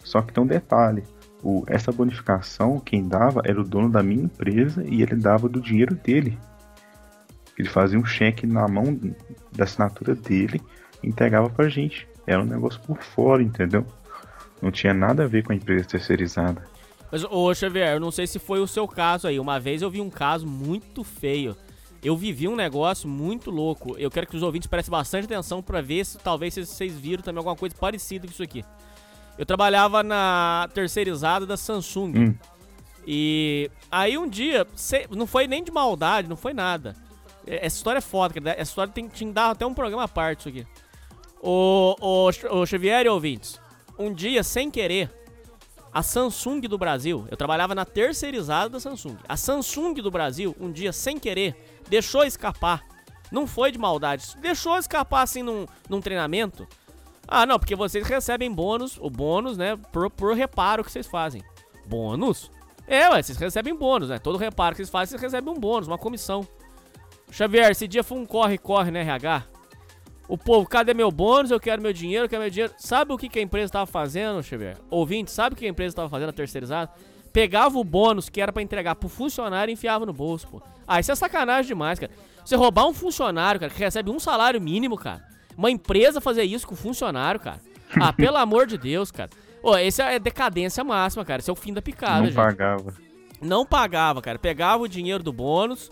[0.05, 1.03] Só que tem um detalhe:
[1.43, 5.61] o, essa bonificação, quem dava era o dono da minha empresa e ele dava do
[5.61, 6.39] dinheiro dele.
[7.59, 8.99] Ele fazia um cheque na mão
[9.53, 10.63] da assinatura dele
[11.03, 12.09] entregava pra gente.
[12.27, 13.87] Era um negócio por fora, entendeu?
[14.61, 16.63] Não tinha nada a ver com a empresa terceirizada.
[17.11, 19.41] Mas, ô Xavier, eu não sei se foi o seu caso aí.
[19.41, 21.57] Uma vez eu vi um caso muito feio.
[22.03, 23.97] Eu vivi um negócio muito louco.
[23.99, 27.39] Eu quero que os ouvintes prestem bastante atenção para ver se talvez vocês viram também
[27.39, 28.65] alguma coisa parecida com isso aqui.
[29.37, 32.13] Eu trabalhava na terceirizada da Samsung.
[32.17, 32.35] Hum.
[33.07, 34.67] E aí um dia,
[35.11, 36.95] não foi nem de maldade, não foi nada.
[37.47, 38.51] Essa história é foda, cara.
[38.51, 40.67] Essa história tem que dar até um programa à parte isso aqui.
[41.41, 43.61] O, o, o Xavier e ouvintes,
[43.99, 45.11] um dia, sem querer,
[45.93, 49.17] a Samsung do Brasil, eu trabalhava na terceirizada da Samsung.
[49.29, 52.85] A Samsung do Brasil, um dia, sem querer, deixou escapar.
[53.31, 56.67] Não foi de maldade, deixou escapar assim num, num treinamento.
[57.27, 61.43] Ah, não, porque vocês recebem bônus, o bônus, né, por, por reparo que vocês fazem.
[61.87, 62.51] Bônus?
[62.87, 64.19] É, ué, vocês recebem bônus, né?
[64.19, 66.47] Todo reparo que vocês fazem, vocês recebem um bônus, uma comissão.
[67.31, 69.45] Xavier, esse dia foi um corre-corre na RH.
[70.29, 71.51] O povo, cadê meu bônus?
[71.51, 72.73] Eu quero meu dinheiro, eu quero meu dinheiro.
[72.77, 74.77] Sabe o que, que a empresa estava fazendo, Xavier?
[74.91, 76.91] Ouvinte, sabe o que a empresa estava fazendo, a terceirizada?
[77.33, 80.63] Pegava o bônus que era para entregar pro funcionário e enfiava no bolso, pô.
[80.87, 82.13] Ah, isso é sacanagem demais, cara.
[82.45, 85.25] Você roubar um funcionário, cara, que recebe um salário mínimo, cara.
[85.57, 87.61] Uma empresa fazer isso com o funcionário, cara.
[87.99, 89.31] Ah, pelo amor de Deus, cara.
[89.63, 91.41] Ô, esse é decadência máxima, cara.
[91.41, 92.35] Esse é o fim da picada, Não gente.
[92.35, 92.95] pagava.
[93.41, 94.39] Não pagava, cara.
[94.39, 95.91] Pegava o dinheiro do bônus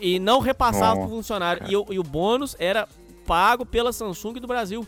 [0.00, 1.64] e não repassava pro funcionário.
[1.68, 2.88] E, e, o bônus era
[3.30, 4.84] pago pela Samsung do Brasil.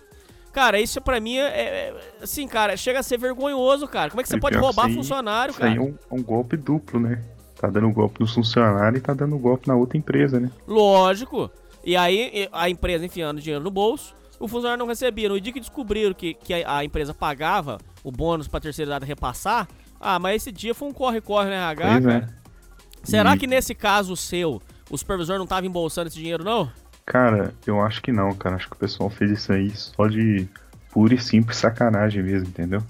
[0.53, 4.11] Cara, isso pra mim é, é, Assim, cara, chega a ser vergonhoso, cara.
[4.11, 5.71] Como é que você e pode roubar aí, funcionário, cara?
[5.71, 7.23] Isso aí é um, um, golpe duplo, né?
[7.55, 10.51] Tá dando golpe no funcionário e tá dando golpe na outra empresa, né?
[10.67, 11.49] Lógico.
[11.85, 15.29] E aí a empresa enfiando dinheiro no bolso, o funcionário não recebia.
[15.29, 19.69] No dia que descobriram que, que a, a empresa pagava o bônus pra terceirizada repassar,
[20.01, 22.29] ah, mas esse dia foi um corre-corre na RH, pois cara.
[22.39, 23.07] É.
[23.07, 23.39] Será e...
[23.39, 26.69] que nesse caso seu, o supervisor não tava embolsando esse dinheiro, não?
[27.05, 28.57] Cara, eu acho que não, cara.
[28.57, 30.49] Acho que o pessoal fez isso aí só de
[30.91, 32.83] pura e simples sacanagem mesmo, entendeu?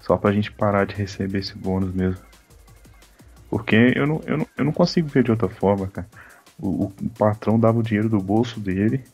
[0.00, 2.24] Só pra gente parar de receber esse bônus mesmo.
[3.48, 6.08] Porque eu não, eu não, eu não consigo ver de outra forma, cara.
[6.58, 9.04] O, o patrão dava o dinheiro do bolso dele,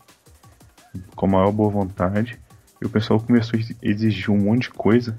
[1.14, 2.38] com a maior boa vontade,
[2.80, 5.18] e o pessoal começou a exigir um monte de coisa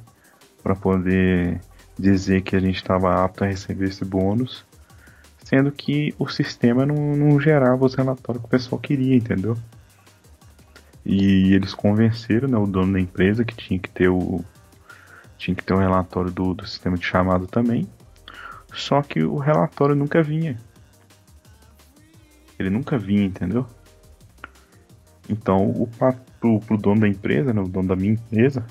[0.62, 1.60] para poder
[1.98, 4.66] dizer que a gente estava apto a receber esse bônus
[5.44, 9.58] sendo que o sistema não, não gerava os relatórios que o pessoal queria, entendeu?
[11.06, 14.44] E eles convenceram né, o dono da empresa que tinha que ter o
[15.38, 17.86] tinha que ter um relatório do, do sistema de chamado também.
[18.74, 20.58] Só que o relatório nunca vinha.
[22.58, 23.68] Ele nunca vinha, entendeu?
[25.30, 25.88] Então, o
[26.40, 28.66] pro, pro dono da empresa, né, o dono da minha empresa,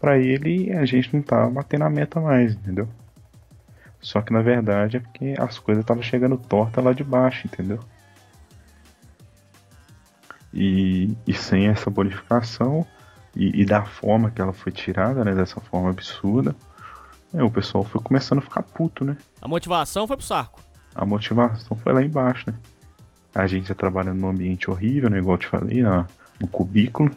[0.00, 2.88] para ele a gente não tava batendo a meta mais, entendeu?
[4.04, 7.80] Só que na verdade é porque as coisas estavam chegando torta lá de baixo, entendeu?
[10.52, 12.86] E, e sem essa bonificação
[13.34, 15.34] e, e, da forma que ela foi tirada, né?
[15.34, 16.54] Dessa forma absurda,
[17.32, 19.16] é, o pessoal foi começando a ficar puto, né?
[19.40, 20.60] A motivação foi pro saco.
[20.94, 22.58] A motivação foi lá embaixo, né?
[23.34, 25.16] A gente já trabalhando num ambiente horrível, né?
[25.16, 27.10] Igual eu te falei, no cubículo.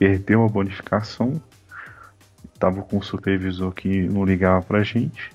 [0.00, 1.40] Perdeu a bonificação.
[2.58, 5.30] Tava com um supervisor que não ligava pra gente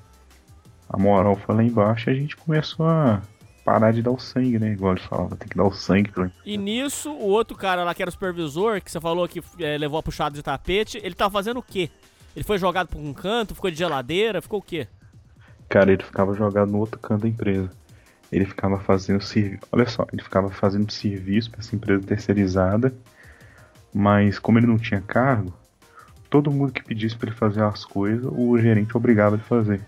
[0.90, 3.22] a moral foi lá embaixo e a gente começou a
[3.66, 4.72] parar de dar o sangue, né?
[4.72, 7.94] Igual ele falava, tem que dar o sangue pra E nisso, o outro cara lá
[7.94, 11.14] que era o supervisor, que você falou que é, levou a puxada de tapete, ele
[11.14, 11.90] tava fazendo o quê?
[12.34, 14.88] Ele foi jogado pra um canto, ficou de geladeira, ficou o quê?
[15.68, 17.70] Cara, ele ficava jogado no outro canto da empresa.
[18.32, 19.64] Ele ficava fazendo serviço.
[19.72, 22.94] Olha só, ele ficava fazendo serviço pra essa empresa terceirizada.
[23.94, 25.54] Mas como ele não tinha cargo,
[26.30, 29.82] todo mundo que pedisse para ele fazer as coisas, o gerente obrigava ele a fazer.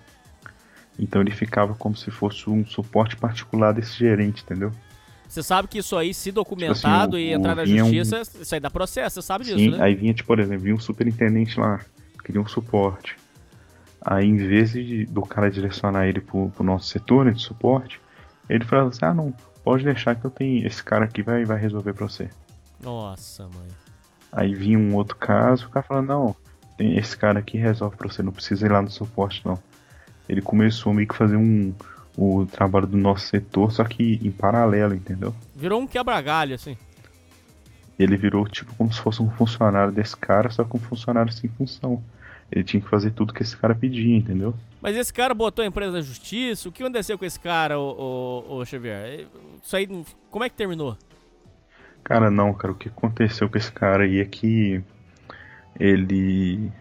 [1.00, 4.72] Então ele ficava como se fosse um suporte particular desse gerente, entendeu?
[5.28, 8.42] Você sabe que isso aí, se documentado tipo assim, o, e entrar na justiça, um...
[8.42, 9.78] isso aí dá processo, você sabe disso, Sim, né?
[9.80, 11.80] aí vinha, tipo, por exemplo, vinha um superintendente lá,
[12.26, 13.16] queria um suporte.
[14.02, 18.02] Aí, em vez de, do cara direcionar ele pro, pro nosso setor né, de suporte,
[18.50, 19.32] ele falava assim, ah, não,
[19.64, 22.28] pode deixar que eu tenho, esse cara aqui vai, vai resolver pra você.
[22.82, 23.68] Nossa, mãe.
[24.32, 26.36] Aí vinha um outro caso, o cara falando, não,
[26.76, 29.60] tem esse cara aqui resolve pra você, não precisa ir lá no suporte não.
[30.30, 31.74] Ele começou meio que fazer um
[32.16, 35.34] o trabalho do nosso setor, só que em paralelo, entendeu?
[35.56, 36.78] Virou um quebra-galho, assim.
[37.98, 41.50] Ele virou tipo como se fosse um funcionário desse cara, só que um funcionário sem
[41.50, 42.04] função.
[42.52, 44.54] Ele tinha que fazer tudo que esse cara pedia, entendeu?
[44.82, 46.68] Mas esse cara botou a empresa na justiça?
[46.68, 49.28] O que aconteceu com esse cara, o, o, o Xavier?
[49.64, 49.88] Isso aí,
[50.30, 50.98] como é que terminou?
[52.04, 52.74] Cara, não, cara.
[52.74, 54.82] O que aconteceu com esse cara aí é que
[55.80, 56.72] ele.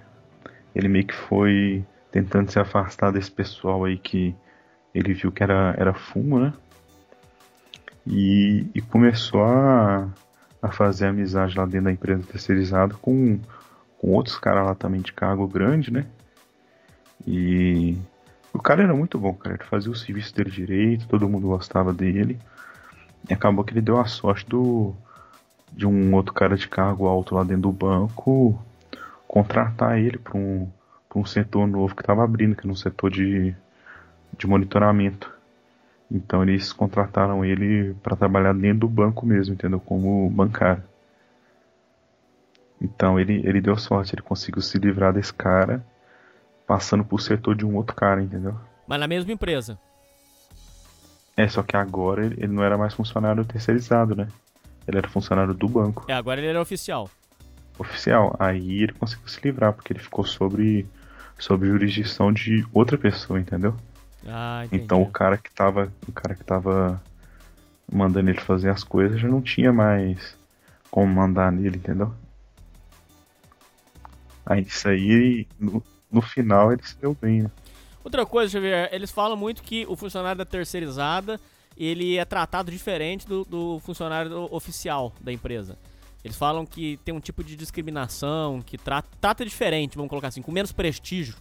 [0.75, 4.35] Ele meio que foi tentando se afastar desse pessoal aí que
[4.95, 6.53] ele viu que era, era fumo, né?
[8.07, 10.09] E, e começou a,
[10.63, 13.39] a fazer amizade lá dentro da empresa terceirizada com,
[13.99, 16.07] com outros caras lá também de cargo grande, né?
[17.27, 17.99] E
[18.53, 19.57] o cara era muito bom, cara.
[19.57, 22.39] Ele fazia o serviço dele direito, todo mundo gostava dele.
[23.29, 24.95] E acabou que ele deu a sorte do,
[25.73, 28.59] de um outro cara de cargo alto lá dentro do banco
[29.27, 30.67] contratar ele para um,
[31.15, 33.55] um setor novo que estava abrindo, que era um setor de,
[34.37, 35.33] de monitoramento.
[36.11, 39.81] Então eles contrataram ele para trabalhar dentro do banco mesmo, entendeu?
[39.81, 40.83] Como bancário.
[42.81, 45.85] Então ele, ele deu sorte, ele conseguiu se livrar desse cara
[46.67, 48.55] passando por setor de um outro cara, entendeu?
[48.87, 49.79] Mas na mesma empresa.
[51.35, 54.29] É, só que agora ele, ele não era mais funcionário terceirizado, né?
[54.87, 56.05] Ele era funcionário do banco.
[56.09, 57.09] É, agora ele era oficial.
[57.79, 58.37] Oficial.
[58.39, 60.87] Aí ele conseguiu se livrar, porque ele ficou sobre,
[61.39, 63.75] sobre jurisdição de outra pessoa, entendeu?
[64.27, 64.85] Ah, entendi.
[64.85, 65.93] Então o cara que tava.
[66.07, 67.01] O cara que tava
[67.91, 70.37] mandando ele fazer as coisas já não tinha mais
[70.91, 72.13] como mandar nele, entendeu?
[74.45, 77.51] Aí isso aí, no, no final ele se deu bem, né?
[78.03, 81.39] Outra coisa, Xavier, eles falam muito que o funcionário da terceirizada
[81.77, 85.79] ele é tratado diferente do, do funcionário oficial da empresa.
[86.25, 90.43] Eles falam que tem um tipo de discriminação, que trata, trata diferente, vamos colocar assim,
[90.43, 91.37] com menos prestígio.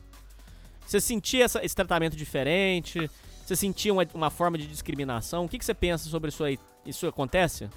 [0.86, 3.10] Você sentia essa, esse tratamento diferente?
[3.46, 5.46] Você sentia uma, uma forma de discriminação?
[5.46, 6.60] O que, que você pensa sobre isso aí?
[6.86, 7.70] Isso acontece?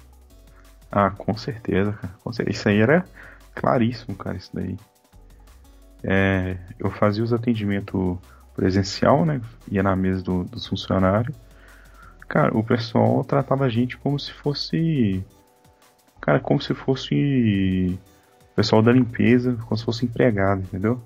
[0.91, 2.13] Ah, com certeza, cara.
[2.23, 2.57] Com certeza.
[2.57, 3.05] Isso aí era
[3.55, 4.77] claríssimo, cara, isso daí.
[6.03, 8.17] É, eu fazia os atendimentos
[8.55, 9.41] presencial, né?
[9.69, 11.35] Ia na mesa do, dos funcionários.
[12.27, 15.23] Cara, o pessoal tratava a gente como se fosse.
[16.21, 17.99] Cara, como se fosse.
[18.51, 21.01] O pessoal da limpeza, como se fosse empregado, entendeu?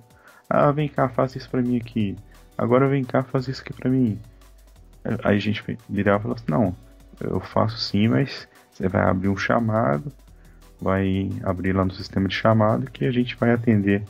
[0.50, 2.16] Ah, vem cá, faz isso pra mim aqui.
[2.58, 4.20] Agora vem cá, faz isso aqui pra mim.
[5.24, 6.76] Aí a gente virava e falava assim: Não,
[7.22, 10.12] eu faço sim, mas você vai abrir um chamado,
[10.82, 14.04] vai abrir lá no sistema de chamado que a gente vai atender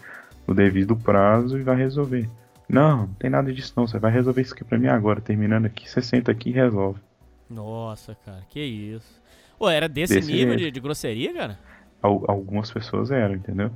[0.47, 2.30] no devido prazo e vai resolver.
[2.68, 3.86] Não, não tem nada disso não.
[3.86, 5.22] Você vai resolver isso aqui pra mim agora.
[5.22, 6.99] Terminando aqui, você senta aqui e resolve.
[7.49, 9.22] Nossa, cara, que isso.
[9.58, 11.60] Pô, era desse, desse nível de, de, grosseria, cara?
[12.01, 13.72] Algumas pessoas eram, entendeu?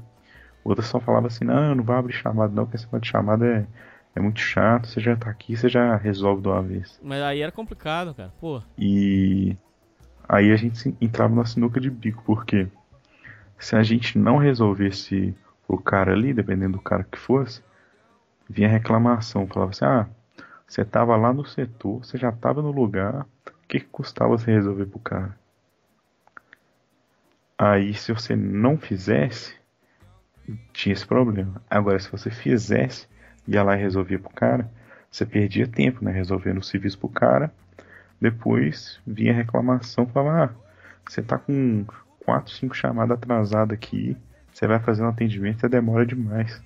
[0.64, 3.66] Outras só falavam assim, não, não vai abrir chamada não, porque esse de chamada é,
[4.16, 7.00] é muito chato, você já tá aqui, você já resolve de uma vez.
[7.02, 8.62] Mas aí era complicado, cara, pô.
[8.78, 9.58] E
[10.28, 12.68] aí a gente entrava na sinuca de bico, porque
[13.58, 15.34] se a gente não resolvesse
[15.68, 17.64] o cara ali, dependendo do cara que fosse,
[18.50, 20.08] vinha reclamação, falava assim, ah,
[20.68, 24.52] você tava lá no setor, você já tava no lugar, o que, que custava você
[24.52, 25.38] resolver pro cara?
[27.62, 29.54] Aí se você não fizesse,
[30.72, 31.62] tinha esse problema.
[31.70, 33.06] Agora se você fizesse,
[33.46, 34.72] ia lá e resolvia pro cara,
[35.12, 37.54] você perdia tempo, né, resolvendo o serviço pro cara.
[38.22, 40.70] Depois vinha reclamação, falava, ah,
[41.06, 41.86] você tá com
[42.26, 44.16] 4, 5 chamadas atrasadas aqui,
[44.54, 46.64] você vai fazer um atendimento e demora demais.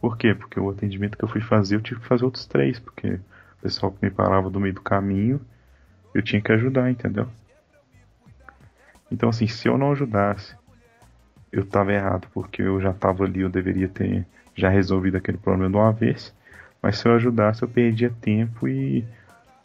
[0.00, 0.34] Por quê?
[0.34, 3.62] Porque o atendimento que eu fui fazer, eu tive que fazer outros três, porque o
[3.62, 5.40] pessoal que me parava do meio do caminho,
[6.12, 7.28] eu tinha que ajudar, entendeu?
[9.10, 10.54] Então, assim, se eu não ajudasse,
[11.52, 15.70] eu estava errado, porque eu já estava ali, eu deveria ter já resolvido aquele problema
[15.70, 16.34] de uma vez.
[16.82, 19.04] Mas se eu ajudasse, eu perdia tempo e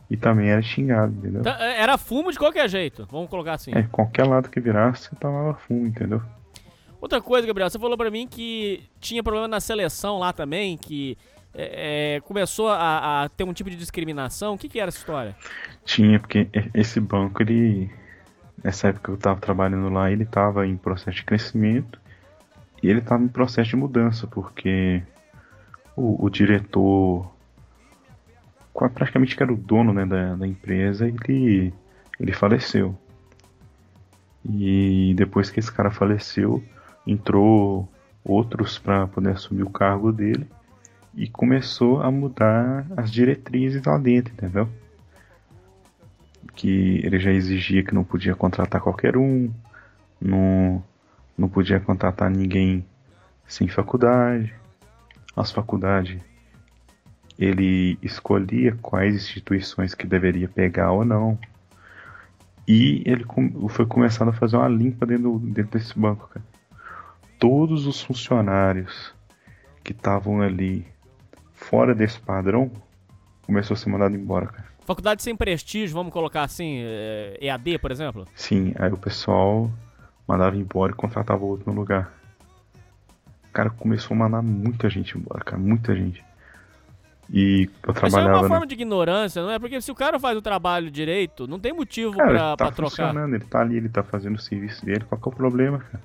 [0.10, 1.42] e também era xingado, entendeu?
[1.42, 3.72] Tá, é, Era fumo de qualquer jeito, vamos colocar assim.
[3.74, 6.22] É, qualquer lado que virasse, você tomava fumo, entendeu?
[7.02, 11.18] Outra coisa, Gabriel, você falou pra mim que tinha problema na seleção lá também, que
[11.54, 14.54] é, é, começou a, a ter um tipo de discriminação.
[14.54, 15.36] O que, que era essa história?
[15.84, 17.90] Tinha, porque esse banco, ele.
[18.66, 22.02] Nessa época que eu tava trabalhando lá, ele tava em processo de crescimento
[22.82, 25.04] e ele tava em processo de mudança, porque
[25.96, 27.32] o, o diretor,
[28.74, 31.72] praticamente que era o dono né, da, da empresa, ele,
[32.20, 32.98] ele faleceu.
[34.44, 36.64] E depois que esse cara faleceu,
[37.06, 37.88] entrou
[38.24, 40.48] outros para poder assumir o cargo dele
[41.14, 44.68] e começou a mudar as diretrizes lá dentro, entendeu?
[46.54, 49.52] Que ele já exigia que não podia contratar qualquer um,
[50.22, 50.84] não,
[51.38, 52.86] não podia contratar ninguém
[53.48, 54.54] sem faculdade.
[55.36, 56.22] As faculdades,
[57.38, 61.38] ele escolhia quais instituições que deveria pegar ou não.
[62.68, 63.26] E ele
[63.70, 66.46] foi começando a fazer uma limpa dentro, dentro desse banco, cara.
[67.38, 69.14] Todos os funcionários
[69.84, 70.88] que estavam ali
[71.54, 72.72] fora desse padrão
[73.44, 74.75] começou a ser mandado embora, cara.
[74.86, 78.26] Faculdade sem prestígio, vamos colocar assim, é, EAD, por exemplo?
[78.36, 79.72] Sim, aí o pessoal
[80.28, 82.14] mandava embora e contratava outro no lugar.
[83.52, 86.24] Cara, começou a mandar muita gente embora, cara, muita gente.
[87.32, 88.34] E eu Isso é trabalhava.
[88.34, 88.48] uma né?
[88.48, 89.58] forma de ignorância, não é?
[89.58, 92.72] Porque se o cara faz o trabalho direito, não tem motivo Cara, pra, tá pra
[92.72, 92.90] trocar.
[92.92, 95.80] funcionando, ele tá ali, ele tá fazendo o serviço dele, qual que é o problema,
[95.80, 96.04] cara?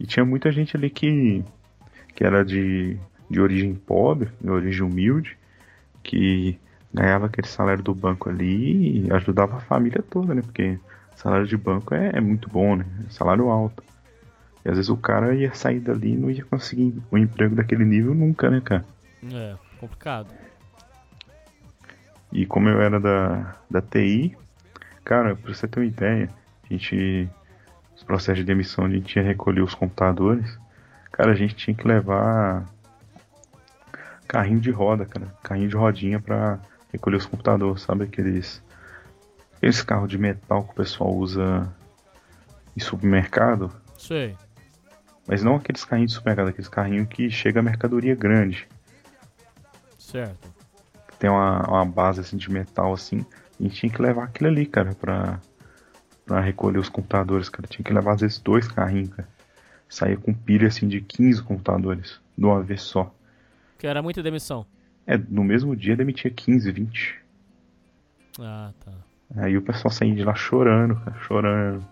[0.00, 1.44] E tinha muita gente ali que,
[2.14, 2.96] que era de,
[3.28, 5.36] de origem pobre, de origem humilde,
[6.02, 6.58] que
[6.96, 10.40] ganhava aquele salário do banco ali e ajudava a família toda, né?
[10.40, 10.78] Porque
[11.14, 12.86] salário de banco é, é muito bom, né?
[13.06, 13.84] É salário alto.
[14.64, 17.84] E às vezes o cara ia sair dali e não ia conseguir um emprego daquele
[17.84, 18.84] nível nunca, né, cara?
[19.30, 20.28] É, complicado.
[22.32, 24.36] E como eu era da, da TI,
[25.04, 26.30] cara, pra você ter uma ideia,
[26.64, 27.28] a gente.
[27.94, 30.58] Os processos de demissão, a gente ia recolher os computadores.
[31.12, 32.66] Cara, a gente tinha que levar
[34.28, 35.26] carrinho de roda, cara.
[35.42, 36.58] Carrinho de rodinha pra
[36.92, 38.04] recolher os computadores, sabe?
[38.04, 38.62] Aqueles.
[39.56, 41.72] Aqueles carros de metal que o pessoal usa
[42.76, 43.72] em supermercado.
[43.96, 44.36] Sei.
[45.26, 48.68] Mas não aqueles carrinhos de supermercado, aqueles carrinhos que chega a mercadoria grande.
[49.98, 50.48] Certo.
[51.18, 53.26] tem uma, uma base assim de metal assim.
[53.58, 55.40] A gente tinha que levar aquilo ali, cara, pra,
[56.24, 57.66] pra recolher os computadores, cara.
[57.66, 59.28] Tinha que levar às vezes dois carrinhos, cara.
[59.88, 63.12] Saía com pilha assim de 15 computadores, de uma vez só.
[63.78, 64.66] Que era muita demissão.
[65.06, 67.16] É, no mesmo dia demitia 15, 20.
[68.40, 68.92] Ah, tá.
[69.36, 71.86] Aí o pessoal saía de lá chorando, cara, chorando.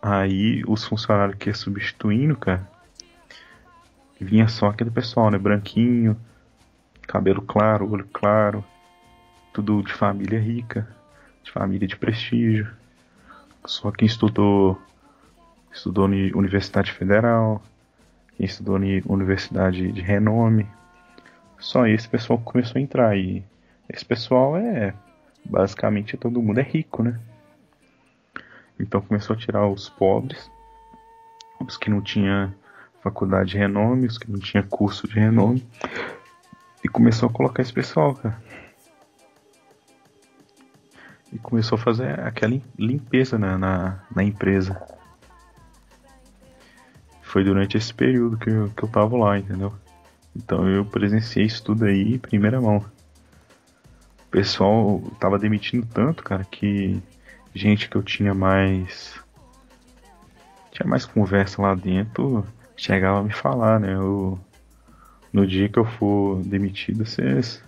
[0.00, 2.68] Aí os funcionários que ia substituindo, cara,
[4.20, 5.38] vinha só aquele pessoal, né?
[5.38, 6.16] Branquinho,
[7.06, 8.64] cabelo claro, olho claro,
[9.52, 10.88] tudo de família rica,
[11.42, 12.68] de família de prestígio.
[13.64, 14.80] Só quem estudou
[15.72, 17.62] estudou em Universidade Federal,
[18.36, 20.66] quem estudou em Universidade de renome.
[21.58, 23.44] Só esse pessoal começou a entrar e
[23.88, 24.94] esse pessoal é
[25.44, 27.18] basicamente todo mundo é rico, né?
[28.78, 30.50] Então começou a tirar os pobres,
[31.60, 32.54] os que não tinha
[33.02, 35.66] faculdade de renome, os que não tinha curso de renome,
[36.84, 38.40] e começou a colocar esse pessoal, cara.
[41.32, 44.80] E começou a fazer aquela limpeza na, na, na empresa.
[47.22, 49.74] Foi durante esse período que eu, que eu tava lá, entendeu?
[50.34, 52.78] Então eu presenciei isso tudo aí em primeira mão.
[52.78, 57.02] O pessoal tava demitindo tanto, cara, que
[57.54, 59.14] gente que eu tinha mais.
[60.70, 63.94] Tinha mais conversa lá dentro, chegava a me falar, né?
[63.94, 64.38] Eu,
[65.32, 67.62] no dia que eu for demitido, vocês.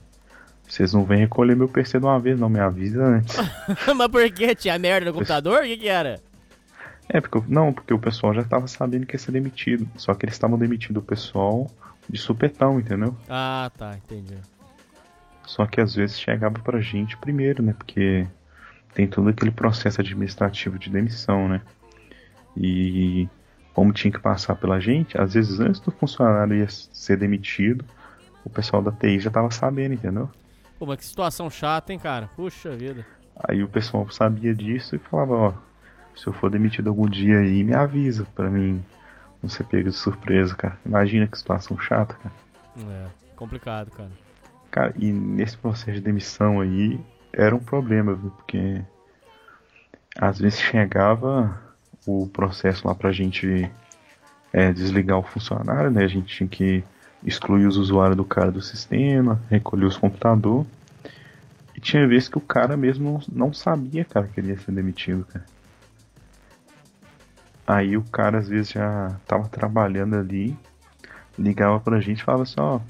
[0.69, 3.37] Vocês não vêm recolher meu PC de uma vez, não, me avisa antes.
[3.97, 4.55] Mas por que?
[4.55, 5.63] Tinha merda no computador?
[5.63, 6.21] O que que era?
[7.09, 9.89] É, porque não, porque o pessoal já tava sabendo que ia ser demitido.
[9.97, 11.69] Só que eles estavam demitindo o pessoal
[12.11, 13.17] de supetão, entendeu?
[13.29, 14.37] Ah, tá, entendi.
[15.47, 17.73] Só que às vezes chegava pra gente primeiro, né?
[17.73, 18.27] Porque
[18.95, 21.63] tem todo aquele processo administrativo de demissão, né?
[22.57, 23.29] E
[23.73, 27.85] como tinha que passar pela gente, às vezes antes do funcionário ia ser demitido,
[28.45, 30.29] o pessoal da TI já tava sabendo, entendeu?
[30.79, 32.29] Pô, mas que situação chata, hein, cara?
[32.35, 33.07] Puxa vida.
[33.49, 35.53] Aí o pessoal sabia disso e falava, ó,
[36.17, 38.85] se eu for demitido algum dia aí, me avisa pra mim
[39.43, 40.79] não ser pego de surpresa, cara.
[40.85, 42.35] Imagina que situação chata, cara.
[42.79, 44.11] É, complicado, cara.
[44.71, 47.01] Cara, e nesse processo de demissão aí
[47.33, 48.31] era um problema, viu?
[48.31, 48.83] Porque
[50.17, 51.61] às vezes chegava
[52.07, 53.71] o processo lá pra gente
[54.53, 56.05] é, desligar o funcionário, né?
[56.05, 56.85] A gente tinha que
[57.25, 60.67] excluir os usuários do cara do sistema, recolher os computadores.
[61.77, 65.25] E tinha vezes que o cara mesmo não sabia, cara, que ele ia ser demitido,
[65.25, 65.45] cara.
[67.71, 70.57] Aí o cara às vezes já tava trabalhando ali,
[71.39, 72.81] ligava pra gente e falava assim, ó,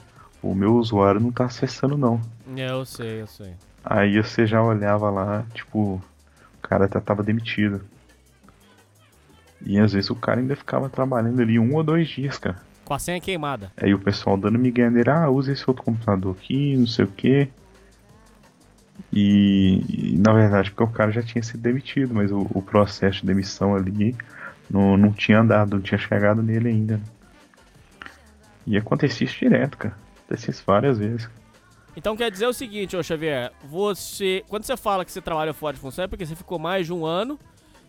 [0.42, 2.18] o meu usuário não tá acessando não.
[2.56, 3.52] É, eu sei, eu sei.
[3.84, 6.02] Aí você já olhava lá, tipo, o
[6.62, 7.82] cara já tava demitido.
[9.60, 12.56] E às vezes o cara ainda ficava trabalhando ali um ou dois dias, cara.
[12.82, 13.70] Com a senha queimada.
[13.76, 17.08] Aí o pessoal dando migué nele, ah, usa esse outro computador aqui, não sei o
[17.08, 17.50] que.
[19.12, 23.20] E, e, na verdade porque o cara já tinha sido demitido, mas o, o processo
[23.20, 24.16] de demissão ali
[24.70, 27.00] não, não tinha andado, não tinha chegado nele ainda.
[28.66, 29.96] E acontecia isso direto, cara.
[30.24, 31.28] Acontecia isso várias vezes.
[31.96, 34.44] Então quer dizer o seguinte, ô Xavier, você.
[34.48, 36.92] Quando você fala que você trabalha fora de função, é porque você ficou mais de
[36.92, 37.38] um ano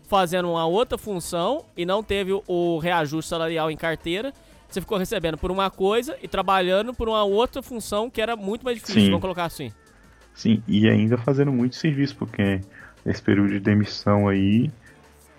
[0.08, 4.32] fazendo uma outra função e não teve o reajuste salarial em carteira.
[4.68, 8.64] Você ficou recebendo por uma coisa e trabalhando por uma outra função que era muito
[8.64, 9.06] mais difícil, Sim.
[9.08, 9.70] vamos colocar assim.
[10.34, 12.60] Sim, e ainda fazendo muito serviço, porque
[13.04, 14.70] nesse período de demissão aí,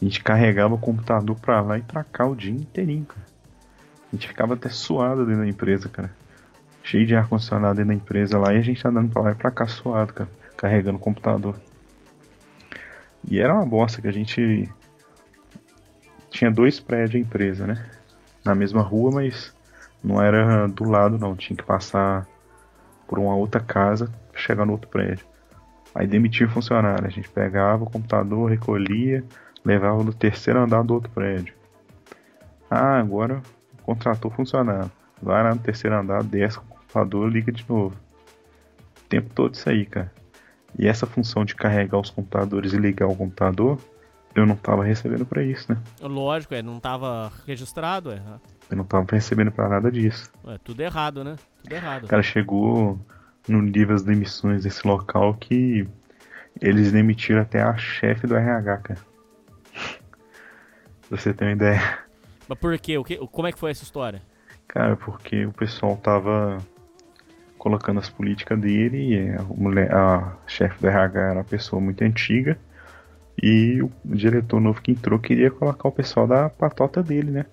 [0.03, 3.25] a gente carregava o computador pra lá e pra cá o dia inteirinho, cara.
[4.11, 6.11] A gente ficava até suado dentro da empresa, cara.
[6.83, 9.49] Cheio de ar-condicionado dentro da empresa lá e a gente andando pra lá e pra
[9.49, 10.29] cá suado, cara.
[10.57, 11.55] Carregando o computador.
[13.29, 14.69] E era uma bosta que a gente
[16.29, 17.89] tinha dois prédios a empresa, né?
[18.43, 19.55] Na mesma rua, mas
[20.03, 21.33] não era do lado não.
[21.33, 22.27] Tinha que passar
[23.07, 25.25] por uma outra casa chegar no outro prédio.
[25.95, 27.07] Aí demitia funcionário.
[27.07, 29.23] A gente pegava o computador, recolhia,
[29.63, 31.53] levava no terceiro andar do outro prédio.
[32.69, 33.41] Ah, agora
[33.83, 34.91] contratou funcionário.
[35.21, 37.95] Vai lá no terceiro andar, desce com o computador, liga de novo.
[37.95, 40.11] O tempo todo isso aí, cara.
[40.77, 43.77] E essa função de carregar os computadores e ligar o computador,
[44.35, 45.77] eu não tava recebendo pra isso, né?
[46.01, 48.21] Lógico, é, não tava registrado, é.
[48.69, 50.31] Eu não tava recebendo pra nada disso.
[50.47, 51.35] É tudo errado, né?
[51.61, 52.03] Tudo errado.
[52.05, 52.99] O cara chegou
[53.47, 55.87] no nível das demissões desse local que
[56.59, 59.12] eles demitiram até a chefe do RH, cara.
[61.13, 61.99] Pra você ter uma ideia.
[62.49, 62.97] Mas por quê?
[62.97, 63.17] O que?
[63.17, 64.19] Como é que foi essa história?
[64.67, 66.57] Cara, porque o pessoal tava
[67.55, 72.03] colocando as políticas dele e a, mulher, a chefe do RH era uma pessoa muito
[72.03, 72.57] antiga
[73.39, 77.45] e o diretor novo que entrou queria colocar o pessoal da patota dele, né?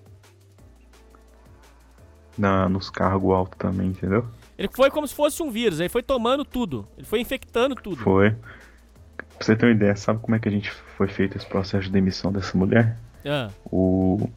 [2.35, 4.25] Na, nos cargos altos também, entendeu?
[4.57, 6.87] Ele foi como se fosse um vírus, ele foi tomando tudo.
[6.97, 7.97] Ele foi infectando tudo.
[7.97, 8.31] Foi.
[8.31, 11.83] Pra você ter uma ideia, sabe como é que a gente foi feito esse processo
[11.83, 12.97] de demissão dessa mulher?
[13.25, 14.29] Ah, O...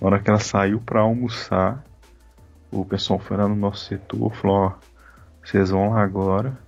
[0.00, 1.82] Na hora que ela saiu pra almoçar,
[2.70, 4.72] o pessoal foi lá no nosso setor e falou, ó,
[5.42, 6.58] vocês vão lá agora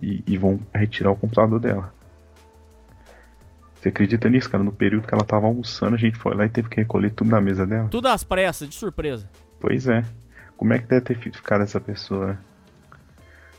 [0.00, 1.92] e, e vão retirar o computador dela.
[3.74, 4.62] Você acredita nisso, cara?
[4.62, 7.30] No período que ela tava almoçando, a gente foi lá e teve que recolher tudo
[7.30, 7.88] da mesa dela.
[7.88, 9.28] tudo às pressas, de surpresa.
[9.58, 10.04] Pois é.
[10.56, 12.38] Como é que deve ter fi- ficado essa pessoa, né?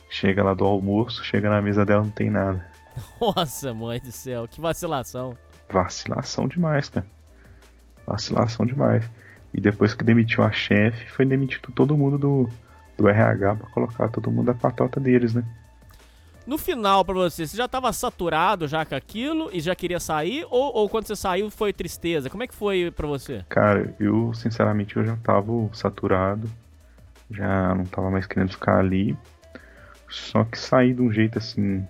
[0.08, 2.64] Chega lá do almoço, chega na mesa dela, não tem nada.
[3.20, 5.36] Nossa, mãe do céu, que vacilação.
[5.68, 7.04] Vacilação demais, cara.
[8.06, 9.08] Vacilação demais.
[9.52, 12.48] E depois que demitiu a chefe, foi demitido todo mundo do,
[12.96, 15.44] do RH pra colocar todo mundo a patota deles, né?
[16.46, 20.44] No final, pra você, você já tava saturado já com aquilo e já queria sair?
[20.50, 22.28] Ou, ou quando você saiu foi tristeza?
[22.28, 23.44] Como é que foi pra você?
[23.48, 26.50] Cara, eu sinceramente eu já tava saturado.
[27.30, 29.16] Já não tava mais querendo ficar ali.
[30.08, 31.86] Só que sair de um jeito assim.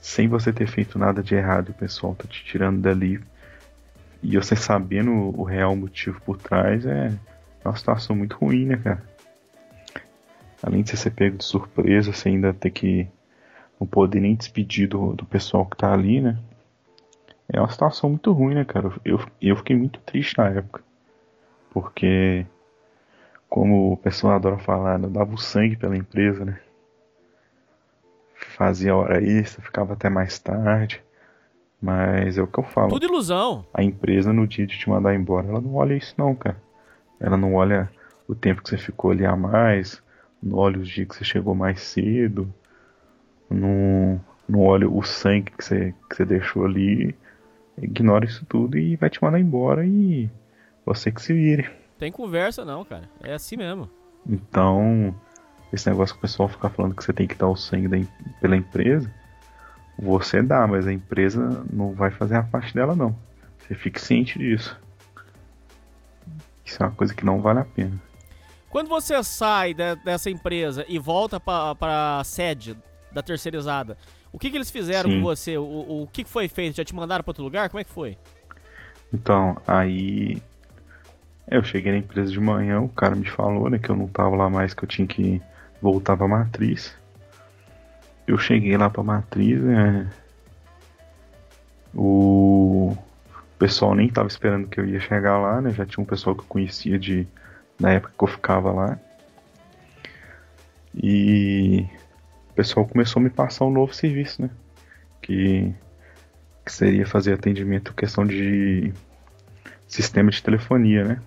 [0.00, 3.20] Sem você ter feito nada de errado, o pessoal tá te tirando dali.
[4.22, 7.12] E você sabendo o real motivo por trás é
[7.64, 9.02] uma situação muito ruim, né, cara?
[10.62, 13.08] Além de você ser pego de surpresa, você ainda ter que
[13.80, 16.38] não poder nem despedir do, do pessoal que tá ali, né?
[17.48, 18.92] É uma situação muito ruim, né, cara?
[19.04, 20.82] Eu, eu fiquei muito triste na época.
[21.70, 22.46] Porque,
[23.48, 26.60] como o pessoal adora falar, né, eu dava o sangue pela empresa, né?
[28.34, 31.02] Fazia hora extra, ficava até mais tarde.
[31.82, 32.90] Mas é o que eu falo.
[32.90, 33.66] Tudo ilusão.
[33.74, 36.56] A empresa, no dia de te mandar embora, ela não olha isso não, cara.
[37.18, 37.90] Ela não olha
[38.28, 40.00] o tempo que você ficou ali a mais,
[40.40, 42.52] não olha os dias que você chegou mais cedo,
[43.50, 47.16] não, não olha o sangue que você, que você deixou ali.
[47.76, 50.30] Ignora isso tudo e vai te mandar embora e
[50.86, 51.68] você que se vire.
[51.98, 53.08] Tem conversa não, cara.
[53.22, 53.88] É assim mesmo.
[54.28, 55.12] Então,
[55.72, 57.96] esse negócio que o pessoal fica falando que você tem que dar o sangue da
[58.40, 59.12] pela empresa,
[60.02, 63.14] você dá, mas a empresa não vai fazer a parte dela não.
[63.60, 64.76] Você fique ciente disso.
[66.64, 67.92] Isso é uma coisa que não vale a pena.
[68.68, 72.76] Quando você sai de- dessa empresa e volta pra, pra sede
[73.12, 73.96] da terceirizada,
[74.32, 75.18] o que, que eles fizeram Sim.
[75.18, 75.56] com você?
[75.56, 76.76] O, o, que foi feito?
[76.76, 77.68] Já te mandaram pra outro lugar?
[77.68, 78.18] Como é que foi?
[79.12, 80.42] Então, aí
[81.48, 84.34] eu cheguei na empresa de manhã, o cara me falou, né, que eu não tava
[84.34, 85.40] lá mais, que eu tinha que
[85.80, 86.96] voltar pra matriz.
[88.26, 90.10] Eu cheguei lá pra matriz, né?
[91.94, 92.96] O
[93.58, 95.70] pessoal nem tava esperando que eu ia chegar lá, né?
[95.70, 97.26] Já tinha um pessoal que eu conhecia de
[97.78, 98.98] na época que eu ficava lá.
[100.94, 101.86] E
[102.50, 104.50] o pessoal começou a me passar um novo serviço, né?
[105.20, 105.72] Que,
[106.64, 108.92] que seria fazer atendimento questão de
[109.86, 111.22] sistema de telefonia, né?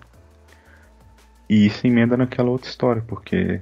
[1.48, 3.60] E isso emenda naquela outra história, porque.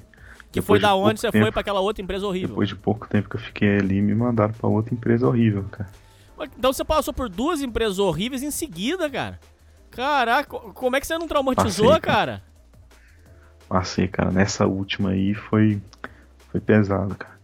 [0.55, 2.51] Que foi da onde você tempo, foi para aquela outra empresa horrível.
[2.51, 5.91] Depois de pouco tempo que eu fiquei ali, me mandaram para outra empresa horrível, cara.
[6.57, 9.41] Então você passou por duas empresas horríveis em seguida, cara.
[9.91, 12.33] Caraca, como é que você não traumatizou, Passei, cara?
[12.33, 12.43] cara?
[13.69, 14.31] Passei, cara.
[14.31, 15.81] Nessa última aí foi,
[16.51, 17.35] foi pesado, cara.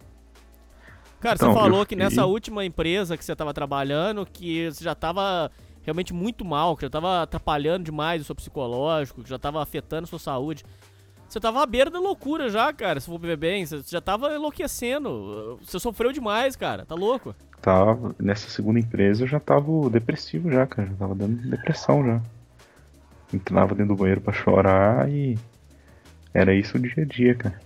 [1.20, 1.98] Cara, então, você falou fiquei...
[1.98, 5.50] que nessa última empresa que você estava trabalhando, que você já estava
[5.82, 10.04] realmente muito mal, que já estava atrapalhando demais o seu psicológico, que já estava afetando
[10.04, 10.64] a sua saúde.
[11.30, 13.64] Você tava à beira da loucura já, cara, se for ver bem.
[13.64, 15.60] Você já tava enlouquecendo.
[15.62, 16.84] Você sofreu demais, cara.
[16.84, 17.36] Tá louco?
[17.62, 18.16] Tava.
[18.18, 20.88] Nessa segunda empresa eu já tava depressivo já, cara.
[20.88, 22.20] Já tava dando depressão já.
[23.32, 25.38] Entrava dentro do banheiro para chorar e.
[26.34, 27.60] Era isso o dia a dia, cara.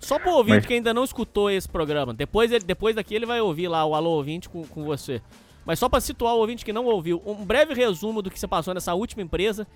[0.00, 0.66] Só pro ouvinte Mas...
[0.66, 2.14] que ainda não escutou esse programa.
[2.14, 5.20] Depois, ele, depois daqui ele vai ouvir lá o Alô Ouvinte com, com você.
[5.66, 8.46] Mas só para situar o ouvinte que não ouviu, um breve resumo do que você
[8.48, 9.66] passou nessa última empresa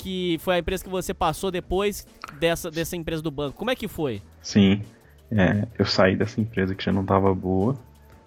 [0.00, 2.06] que foi a empresa que você passou depois
[2.38, 3.56] dessa, dessa empresa do banco.
[3.56, 4.22] Como é que foi?
[4.40, 4.82] Sim,
[5.30, 7.76] é, eu saí dessa empresa que já não estava boa,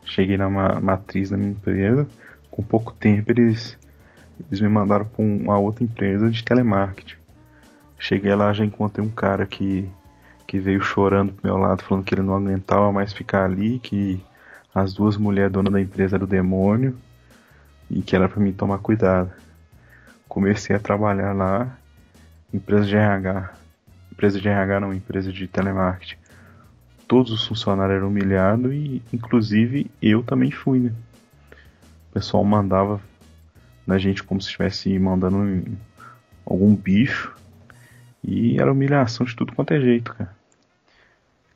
[0.05, 2.07] cheguei na matriz da minha empresa,
[2.51, 3.77] com pouco tempo eles,
[4.47, 7.15] eles me mandaram para uma outra empresa de telemarketing.
[7.97, 9.89] Cheguei lá, já encontrei um cara que,
[10.45, 14.21] que veio chorando pro meu lado, falando que ele não aguentava mais ficar ali, que
[14.75, 16.97] as duas mulheres donas da empresa eram o demônio
[17.89, 19.31] e que era para mim tomar cuidado
[20.33, 21.77] comecei a trabalhar lá,
[22.51, 23.53] empresa de RH,
[24.11, 26.15] empresa de RH não, empresa de telemarketing.
[27.07, 30.91] Todos os funcionários eram humilhados e, inclusive, eu também fui, né?
[32.09, 32.99] O pessoal mandava
[33.85, 35.63] na gente como se estivesse mandando um,
[36.43, 37.31] algum bicho
[38.23, 40.35] e era humilhação de tudo quanto é jeito, cara.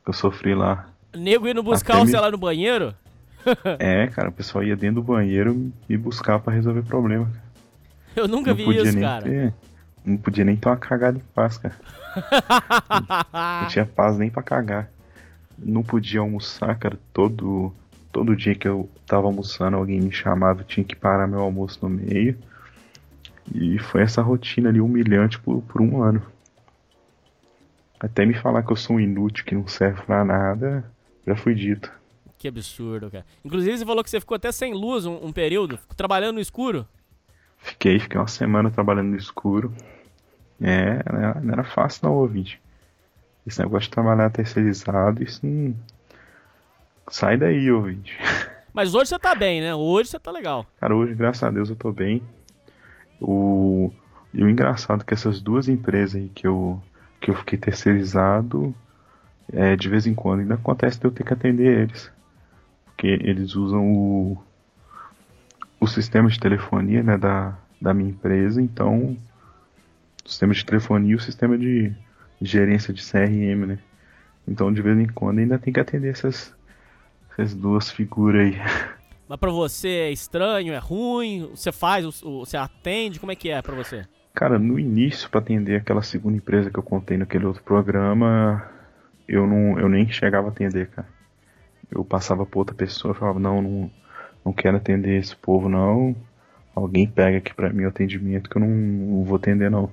[0.06, 0.88] Eu sofri lá.
[1.16, 2.22] Nego indo buscar você me...
[2.22, 2.94] lá no banheiro?
[3.80, 7.47] é, cara, o pessoal ia dentro do banheiro me buscar para resolver problema, cara.
[8.20, 9.24] Eu nunca não vi isso, cara.
[9.24, 9.54] Ter,
[10.04, 11.76] não podia nem ter uma cagada em paz, cara.
[13.62, 14.90] não, tinha paz nem pra cagar.
[15.58, 16.98] Não podia almoçar, cara.
[17.14, 17.72] Todo,
[18.12, 21.80] todo dia que eu tava almoçando, alguém me chamava, eu tinha que parar meu almoço
[21.84, 22.36] no meio.
[23.54, 26.22] E foi essa rotina ali humilhante por, por um ano.
[28.00, 30.84] Até me falar que eu sou um inútil, que não serve pra nada,
[31.26, 31.92] já fui dito.
[32.38, 33.26] Que absurdo, cara.
[33.44, 36.88] Inclusive, você falou que você ficou até sem luz um, um período, trabalhando no escuro.
[37.58, 39.74] Fiquei, fiquei uma semana trabalhando no escuro.
[40.62, 41.04] É,
[41.42, 42.62] não era fácil não, ouvinte.
[43.46, 45.76] Esse negócio de trabalhar terceirizado, isso não...
[47.10, 48.18] Sai daí, ouvinte.
[48.74, 49.74] Mas hoje você tá bem, né?
[49.74, 50.66] Hoje você tá legal.
[50.80, 52.22] Cara, hoje, graças a Deus, eu tô bem.
[53.20, 53.92] O...
[54.34, 56.82] E o engraçado é que essas duas empresas aí que eu,
[57.20, 58.76] que eu fiquei terceirizado,
[59.52, 62.12] é, de vez em quando ainda acontece de eu ter que atender eles.
[62.86, 64.38] Porque eles usam o,
[65.80, 69.18] o sistema de telefonia né, da, da minha empresa, então
[70.26, 71.94] o sistema de telefonia e o sistema de
[72.42, 73.80] gerência de CRM, né?
[74.48, 76.54] Então de vez em quando ainda tem que atender essas,
[77.32, 78.58] essas duas figuras aí.
[79.28, 81.50] Mas pra você é estranho, é ruim?
[81.54, 83.20] Você faz, você atende?
[83.20, 84.06] Como é que é pra você?
[84.34, 88.70] Cara, no início, para atender aquela segunda empresa que eu contei naquele outro programa,
[89.28, 91.08] eu não eu nem chegava a atender, cara.
[91.92, 93.92] Eu passava pra outra pessoa e falava, não, não,
[94.48, 96.16] não quero atender esse povo não.
[96.74, 99.92] Alguém pega aqui para mim o atendimento que eu não, não, vou atender não.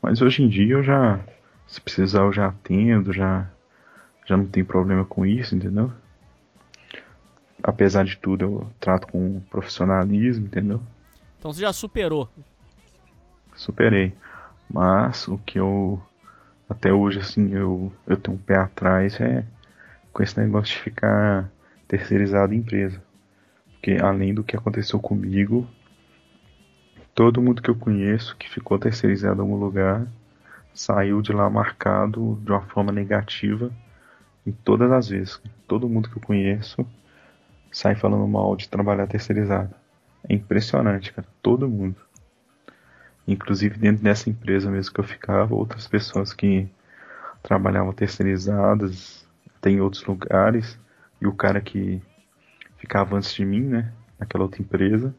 [0.00, 1.20] Mas hoje em dia eu já,
[1.66, 3.50] se precisar eu já atendo, já,
[4.24, 5.92] já não tem problema com isso, entendeu?
[7.62, 10.80] Apesar de tudo eu trato com profissionalismo, entendeu?
[11.38, 12.30] Então você já superou?
[13.54, 14.14] Superei.
[14.70, 16.00] Mas o que eu
[16.66, 19.44] até hoje assim eu, eu tenho um pé atrás é
[20.14, 21.50] com esse negócio de ficar
[21.86, 23.02] terceirizado em empresa.
[23.82, 25.66] Porque além do que aconteceu comigo,
[27.12, 30.06] todo mundo que eu conheço que ficou terceirizado em algum lugar
[30.72, 33.72] saiu de lá marcado de uma forma negativa
[34.46, 35.42] em todas as vezes.
[35.66, 36.86] Todo mundo que eu conheço
[37.72, 39.74] sai falando mal de trabalhar terceirizado.
[40.28, 41.26] É impressionante, cara.
[41.42, 41.96] Todo mundo.
[43.26, 46.68] Inclusive dentro dessa empresa mesmo que eu ficava, outras pessoas que
[47.42, 49.26] trabalhavam terceirizadas,
[49.60, 50.78] tem outros lugares,
[51.20, 52.00] e o cara que
[52.82, 53.92] ficava antes de mim, né?
[54.18, 55.14] Naquela outra empresa.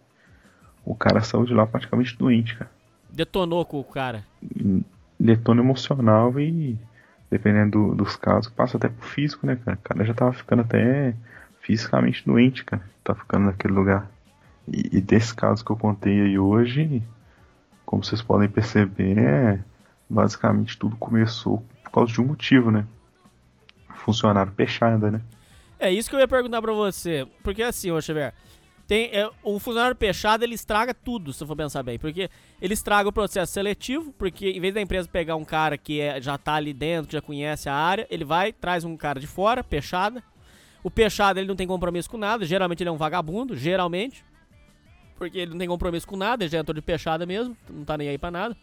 [0.85, 2.69] O cara saiu de lá praticamente doente, cara.
[3.09, 4.25] Detonou com o cara.
[5.17, 6.77] Detona emocional e,
[7.31, 9.77] dependendo do, dos casos, passa até pro físico, né, cara?
[9.77, 11.15] O cara já tava ficando até
[11.61, 14.11] fisicamente doente, cara, tá ficando naquele lugar.
[14.67, 17.01] E, e desse caso que eu contei aí hoje,
[17.85, 19.59] como vocês podem perceber, é,
[20.09, 22.85] basicamente tudo começou por causa de um motivo, né?
[23.95, 25.21] Funcionário peixada, né?
[25.83, 27.27] É isso que eu ia perguntar pra você.
[27.43, 28.33] Porque assim, ô Xavier,
[28.87, 31.97] tem, é, o funcionário peixado ele estraga tudo, se eu for pensar bem.
[31.99, 32.29] Porque
[32.61, 36.21] ele estraga o processo seletivo, porque em vez da empresa pegar um cara que é,
[36.21, 39.27] já tá ali dentro, que já conhece a área, ele vai, traz um cara de
[39.27, 40.23] fora, peixada.
[40.83, 44.23] O peixado ele não tem compromisso com nada, geralmente ele é um vagabundo, geralmente.
[45.17, 47.97] Porque ele não tem compromisso com nada, ele já entrou de peixada mesmo, não tá
[47.97, 48.57] nem aí pra nada.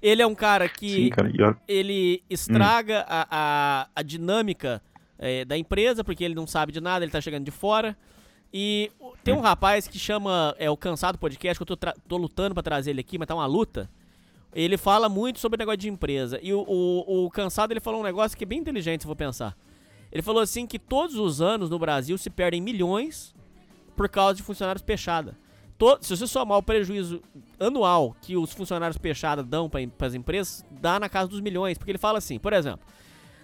[0.00, 4.82] Ele é um cara que Sim, cara, e olha- ele estraga a, a, a dinâmica
[5.22, 7.96] é, da empresa, porque ele não sabe de nada, ele tá chegando de fora.
[8.52, 8.90] E
[9.24, 12.62] tem um rapaz que chama é o Cansado Podcast, que eu tô, tô lutando pra
[12.62, 13.88] trazer ele aqui, mas tá uma luta.
[14.54, 16.38] Ele fala muito sobre negócio de empresa.
[16.42, 19.10] E o, o, o Cansado ele falou um negócio que é bem inteligente, se eu
[19.10, 19.56] for pensar.
[20.10, 23.34] Ele falou assim que todos os anos no Brasil se perdem milhões
[23.96, 25.38] por causa de funcionários peixada.
[25.78, 27.22] To- se você somar o prejuízo
[27.58, 31.78] anual que os funcionários peixada dão para as empresas, dá na casa dos milhões.
[31.78, 32.86] Porque ele fala assim, por exemplo,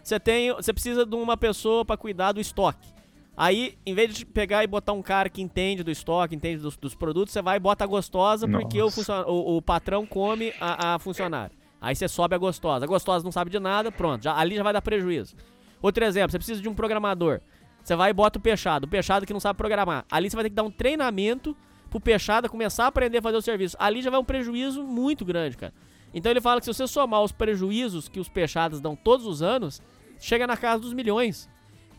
[0.09, 2.89] você tem, você precisa de uma pessoa para cuidar do estoque.
[3.37, 6.77] Aí, em vez de pegar e botar um cara que entende do estoque, entende dos,
[6.77, 8.89] dos produtos, você vai e bota a gostosa porque o,
[9.29, 11.57] o, o patrão come a, a funcionária.
[11.81, 12.85] Aí você sobe a gostosa.
[12.85, 14.25] A gostosa não sabe de nada, pronto.
[14.25, 15.37] Já, ali já vai dar prejuízo.
[15.81, 17.41] Outro exemplo, você precisa de um programador.
[17.85, 18.87] Você vai e bota o peixado.
[18.87, 20.05] O peixado que não sabe programar.
[20.11, 21.57] Ali você vai ter que dar um treinamento
[21.89, 23.77] pro peixado começar a aprender a fazer o serviço.
[23.79, 25.73] Ali já vai um prejuízo muito grande, cara.
[26.13, 29.43] Então ele fala que se você somar os prejuízos que os peixados dão todos os
[29.43, 29.81] anos,
[30.21, 31.49] chega na casa dos milhões.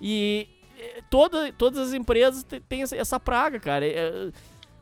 [0.01, 0.47] E
[1.09, 3.85] toda, todas as empresas têm essa, praga, cara.
[3.85, 4.31] Eh,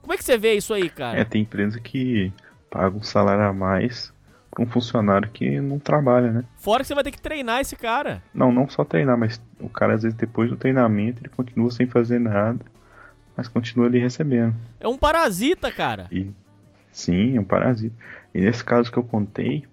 [0.01, 1.19] Como é que você vê isso aí, cara?
[1.19, 2.31] É, tem empresa que
[2.69, 4.13] paga um salário a mais
[4.51, 6.43] pra um funcionário que não trabalha, né?
[6.57, 8.23] Fora que você vai ter que treinar esse cara.
[8.33, 11.87] Não, não só treinar, mas o cara às vezes depois do treinamento ele continua sem
[11.87, 12.65] fazer nada,
[13.35, 14.55] mas continua ali recebendo.
[14.79, 16.07] É um parasita, cara.
[16.11, 16.31] E
[16.91, 17.95] sim, é um parasita.
[18.33, 19.65] E nesse caso que eu contei,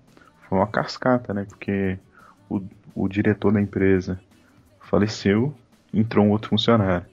[0.48, 1.46] foi uma cascata, né?
[1.48, 1.98] Porque
[2.48, 2.60] o,
[2.94, 4.20] o diretor da empresa
[4.80, 5.54] faleceu,
[5.92, 7.06] entrou um outro funcionário.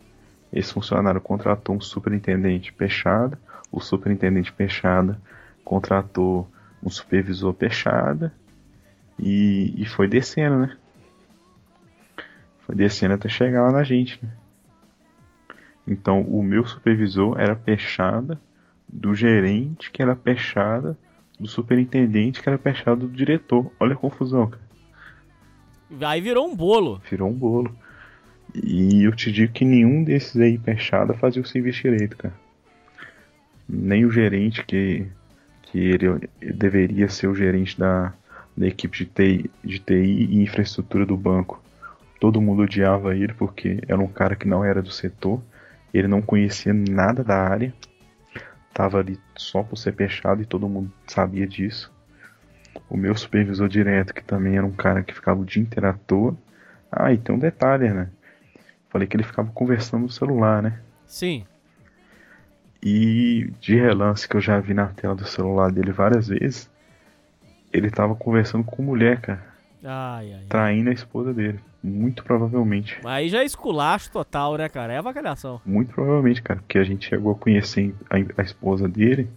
[0.52, 3.40] Esse funcionário contratou um superintendente peixada,
[3.72, 5.20] o superintendente peixada
[5.64, 6.50] contratou
[6.84, 8.34] um supervisor peixada
[9.18, 10.78] e, e foi descendo, né?
[12.66, 14.32] Foi descendo até chegar lá na gente, né?
[15.88, 18.40] Então o meu supervisor era peixada
[18.88, 20.98] do gerente que era peixada
[21.40, 23.72] do superintendente que era peixada do diretor.
[23.80, 24.71] Olha a confusão, cara.
[26.00, 27.02] Aí virou um bolo.
[27.10, 27.76] Virou um bolo.
[28.54, 32.34] E eu te digo que nenhum desses aí peixada fazia o serviço direito, cara.
[33.68, 35.08] Nem o gerente que,
[35.64, 38.14] que ele deveria ser o gerente da,
[38.56, 41.62] da equipe de TI, de TI e infraestrutura do banco.
[42.20, 45.42] Todo mundo odiava ele porque era um cara que não era do setor.
[45.94, 47.74] Ele não conhecia nada da área.
[48.74, 51.91] Tava ali só por ser peixado e todo mundo sabia disso.
[52.90, 55.94] O meu supervisor direto, que também era um cara que ficava o dia inteiro à
[55.94, 56.36] toa.
[56.92, 58.10] Ah, e tem um detalhe, né?
[58.90, 60.80] Falei que ele ficava conversando no celular, né?
[61.06, 61.46] Sim.
[62.84, 66.70] E de relance que eu já vi na tela do celular dele várias vezes,
[67.72, 69.52] ele tava conversando com mulher, cara.
[69.84, 70.46] Ai, ai.
[70.50, 71.60] Traindo a esposa dele.
[71.84, 73.00] Muito provavelmente.
[73.04, 74.94] Aí já é esculacho total, né, cara?
[74.94, 75.60] É avacalhação.
[75.66, 76.60] Muito provavelmente, cara.
[76.60, 79.30] Porque a gente chegou a conhecer a, a esposa dele.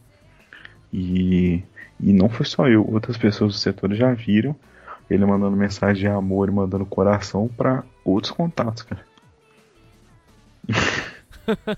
[0.97, 1.61] E,
[2.01, 2.89] e não foi só eu.
[2.89, 4.55] Outras pessoas do setor já viram.
[5.11, 9.05] Ele mandando mensagem de amor e mandando coração pra outros contatos, cara.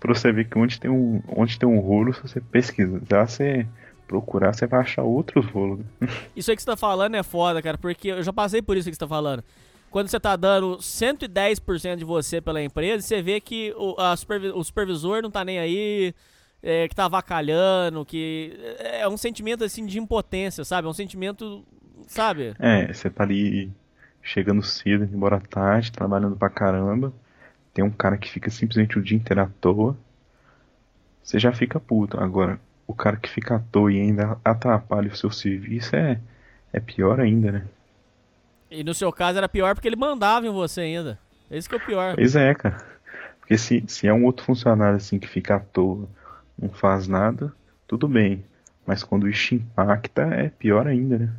[0.00, 3.66] pra você ver que onde tem um, onde tem um rolo, se você pesquisar, você
[4.06, 5.78] procurar, você vai achar outros rolos.
[5.78, 6.08] né?
[6.34, 8.90] Isso aí que você tá falando é foda, cara, porque eu já passei por isso
[8.90, 9.44] que você tá falando.
[9.90, 14.52] Quando você tá dando 110% de você pela empresa, você vê que o, a supervi-
[14.54, 16.14] o supervisor não tá nem aí,
[16.62, 20.86] é, que tá avacalhando, que é um sentimento assim de impotência, sabe?
[20.86, 21.64] É um sentimento,
[22.06, 22.54] sabe?
[22.58, 23.70] É, você tá ali
[24.22, 27.12] chegando cedo, embora tarde, trabalhando pra caramba.
[27.72, 29.96] Tem um cara que fica simplesmente o dia inteiro à toa.
[31.22, 32.18] Você já fica puto.
[32.18, 36.20] Agora, o cara que fica à toa e ainda atrapalha o seu serviço é,
[36.72, 37.64] é pior ainda, né?
[38.70, 41.18] E no seu caso era pior porque ele mandava em você ainda.
[41.50, 42.14] Esse que é o pior.
[42.14, 42.78] Pois é, cara.
[43.40, 46.08] Porque se, se é um outro funcionário assim que fica à toa,
[46.60, 47.52] não faz nada,
[47.86, 48.44] tudo bem.
[48.86, 51.30] Mas quando isso impacta, é pior ainda, né?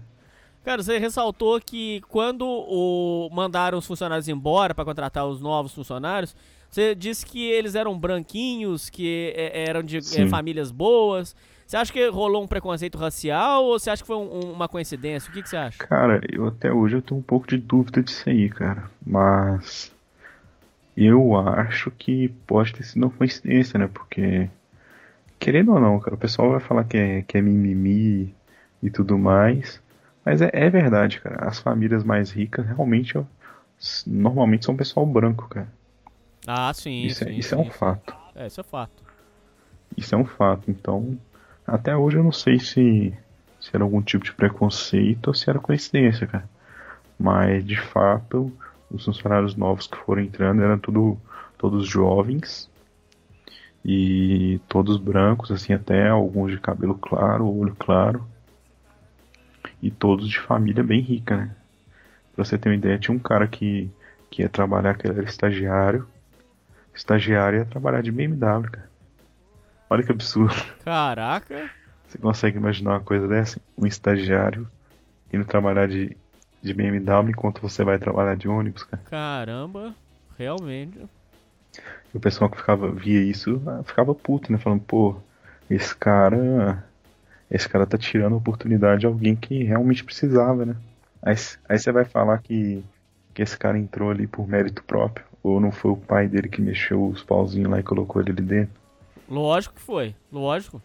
[0.63, 6.35] Cara, você ressaltou que quando o, mandaram os funcionários embora para contratar os novos funcionários,
[6.69, 10.27] você disse que eles eram branquinhos, que é, eram de é, Sim.
[10.27, 11.35] famílias boas.
[11.65, 14.67] Você acha que rolou um preconceito racial ou você acha que foi um- um- uma
[14.67, 15.29] coincidência?
[15.29, 15.77] O que, que você acha?
[15.79, 18.89] Cara, eu até hoje eu tenho um pouco de dúvida disso aí, cara.
[19.05, 19.91] Mas
[20.95, 23.87] Eu acho que pode ter sido uma coincidência, né?
[23.91, 24.49] Porque,
[25.41, 28.31] querendo ou não, cara, o pessoal vai falar que é, que é mimimi
[28.81, 29.81] e tudo mais.
[30.23, 31.47] Mas é, é verdade, cara.
[31.47, 33.19] As famílias mais ricas realmente
[34.05, 35.67] normalmente são pessoal branco, cara.
[36.45, 37.01] Ah, sim.
[37.01, 37.55] Isso, sim, é, isso sim.
[37.55, 38.15] é um fato.
[38.35, 39.03] É, isso é fato.
[39.97, 40.69] Isso é um fato.
[40.69, 41.17] Então,
[41.65, 43.11] até hoje eu não sei se,
[43.59, 46.47] se era algum tipo de preconceito ou se era coincidência, cara.
[47.17, 48.55] Mas, de fato,
[48.91, 51.19] os funcionários novos que foram entrando eram tudo,
[51.57, 52.69] todos jovens
[53.83, 58.25] e todos brancos, assim, até alguns de cabelo claro, olho claro
[59.81, 61.55] e todos de família bem rica, né?
[62.35, 63.89] Pra você ter uma ideia, tinha um cara que,
[64.29, 66.07] que ia trabalhar, que era estagiário.
[66.93, 68.89] Estagiário ia trabalhar de BMW, cara.
[69.89, 70.55] Olha que absurdo.
[70.85, 71.69] Caraca!
[72.07, 73.59] Você consegue imaginar uma coisa dessa?
[73.77, 74.67] Um estagiário
[75.33, 76.15] indo trabalhar de,
[76.61, 79.03] de BMW enquanto você vai trabalhar de ônibus, cara.
[79.09, 79.95] Caramba,
[80.37, 80.99] realmente.
[82.13, 84.57] E o pessoal que ficava, via isso ficava puto, né?
[84.57, 85.15] Falando, pô,
[85.69, 86.83] esse cara
[87.51, 90.75] esse cara tá tirando a oportunidade de alguém que realmente precisava, né?
[91.21, 91.35] Aí,
[91.67, 92.81] aí você vai falar que,
[93.33, 96.61] que esse cara entrou ali por mérito próprio, ou não foi o pai dele que
[96.61, 98.73] mexeu os pauzinhos lá e colocou ele ali dentro?
[99.29, 100.81] Lógico que foi, lógico.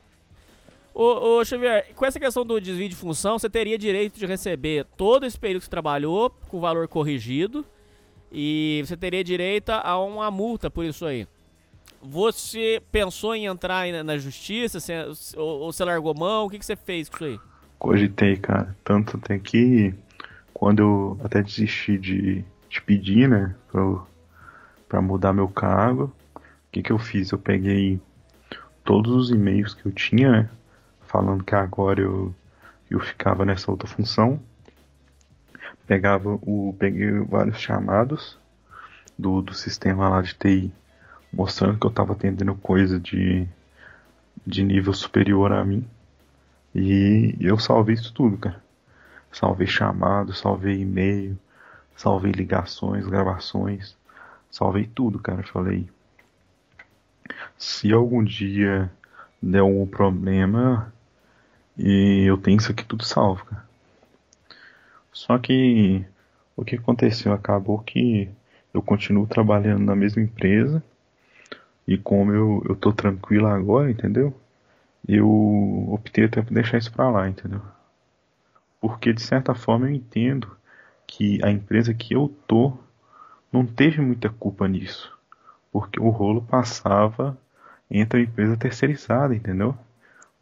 [0.93, 4.85] Ô, ô Xavier, com essa questão do desvio de função, você teria direito de receber
[4.97, 7.65] todo esse período que você trabalhou com valor corrigido
[8.31, 11.27] e você teria direito a uma multa por isso aí.
[12.03, 14.79] Você pensou em entrar na justiça
[15.37, 16.47] ou, você largou mão?
[16.47, 17.41] O que, que você fez com isso aí?
[17.79, 18.77] Cogitei, cara.
[18.85, 19.95] Tanto tem que
[20.55, 23.83] quando eu até desisti de, de pedir, né, pra,
[24.89, 26.41] pra mudar meu cargo, o
[26.73, 27.31] que, que eu fiz?
[27.31, 28.01] Eu peguei
[28.83, 30.51] todos os e-mails que eu tinha, né,
[31.07, 32.35] falando que agora eu,
[32.91, 34.41] eu ficava nessa outra função.
[35.87, 36.75] Pegava o.
[36.79, 38.39] Peguei vários chamados
[39.19, 40.73] do, do sistema lá de TI
[41.37, 43.47] mostrando que eu estava atendendo coisa de,
[44.47, 45.87] de nível superior a mim.
[46.75, 48.65] E eu salvei isso tudo, cara.
[49.31, 51.39] Salvei chamado, salvei e-mail,
[51.95, 53.97] salvei ligações, gravações,
[54.51, 55.43] salvei tudo, cara.
[55.43, 55.89] Falei,
[57.59, 58.91] se algum dia
[59.43, 60.93] der algum problema,
[61.77, 63.66] e eu tenho isso aqui tudo salvo, cara.
[65.17, 66.05] Só que
[66.55, 68.29] o que aconteceu acabou que
[68.73, 70.85] eu continuo trabalhando na mesma empresa
[71.89, 74.39] e como eu, eu tô tranquilo agora, entendeu?
[75.09, 75.27] Eu
[75.89, 77.63] optei até por deixar isso pra lá, entendeu?
[78.79, 80.55] Porque de certa forma eu entendo
[81.07, 82.77] que a empresa que eu tô
[83.51, 85.17] não teve muita culpa nisso.
[85.73, 87.39] Porque o rolo passava
[87.91, 89.75] entre a empresa terceirizada, entendeu?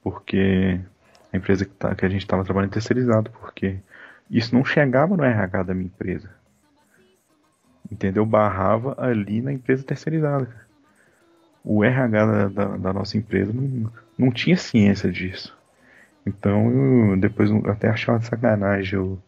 [0.03, 0.81] Porque
[1.33, 3.79] a empresa que, tá, que a gente estava trabalhando terceirizado, porque
[4.31, 6.31] isso não chegava no RH da minha empresa.
[7.91, 8.25] Entendeu?
[8.25, 10.65] Barrava ali na empresa terceirizada
[11.65, 15.57] o RH da, da, da nossa empresa não, não tinha ciência disso.
[16.27, 19.19] Então eu depois eu até achava de sacanagem eu,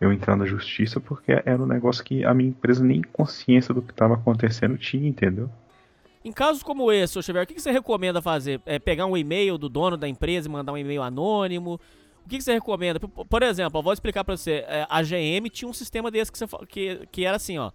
[0.00, 3.80] eu entrar na justiça porque era um negócio que a minha empresa nem consciência do
[3.80, 5.48] que estava acontecendo tinha, entendeu?
[6.24, 8.60] Em casos como esse, Xavier, o que, que você recomenda fazer?
[8.64, 11.80] É pegar um e-mail do dono da empresa e mandar um e-mail anônimo?
[12.24, 13.00] O que, que você recomenda?
[13.00, 14.64] Por exemplo, eu vou explicar para você.
[14.66, 17.70] É, a GM tinha um sistema desse que, você, que, que era assim, ó.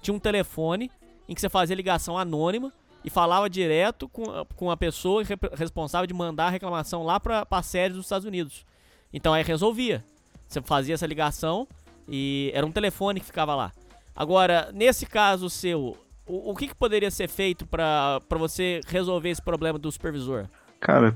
[0.00, 0.90] Tinha um telefone
[1.28, 2.72] em que você fazia ligação anônima
[3.04, 4.24] e falava direto com,
[4.56, 5.22] com a pessoa
[5.56, 8.64] responsável de mandar a reclamação lá para a sede dos Estados Unidos.
[9.12, 10.04] Então aí resolvia.
[10.48, 11.68] Você fazia essa ligação
[12.08, 13.72] e era um telefone que ficava lá.
[14.16, 15.96] Agora, nesse caso seu,
[16.26, 20.46] o, o que, que poderia ser feito para você resolver esse problema do supervisor?
[20.80, 21.14] Cara,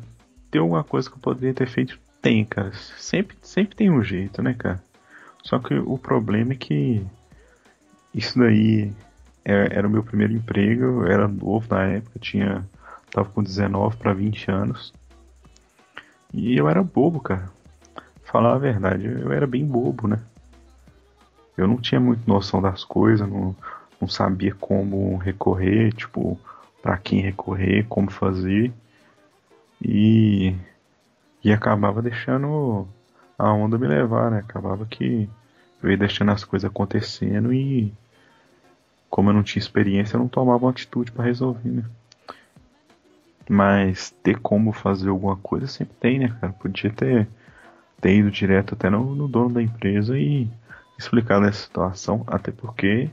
[0.51, 1.99] tem alguma coisa que eu poderia ter feito?
[2.25, 2.73] Tem, cara.
[2.97, 4.83] Sempre, sempre tem um jeito, né, cara?
[5.43, 7.07] Só que o problema é que
[8.15, 8.91] isso daí
[9.45, 12.67] é, era o meu primeiro emprego, eu era novo na época, tinha
[13.11, 14.95] tava com 19 para 20 anos.
[16.33, 17.51] E eu era bobo, cara.
[18.23, 20.19] Falar a verdade, eu era bem bobo, né?
[21.59, 23.55] Eu não tinha muita noção das coisas, não,
[24.01, 26.41] não sabia como recorrer, tipo,
[26.81, 28.73] para quem recorrer, como fazer.
[29.83, 30.57] E
[31.45, 32.89] e acabava deixando
[33.39, 34.39] a onda me levar, né?
[34.39, 35.29] Acabava que
[35.83, 37.93] eu ia deixando as coisas acontecendo e
[39.11, 41.85] como eu não tinha experiência, eu não tomava uma atitude para resolver, né?
[43.49, 46.53] Mas ter como fazer alguma coisa sempre tem, né, cara?
[46.55, 47.29] Podia ter,
[48.01, 50.49] ter ido direto até no, no dono da empresa e
[50.99, 53.11] explicado essa situação, até porque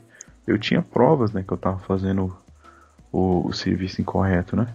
[0.47, 2.35] eu tinha provas, né, que eu tava fazendo
[3.11, 4.73] o, o serviço incorreto, né?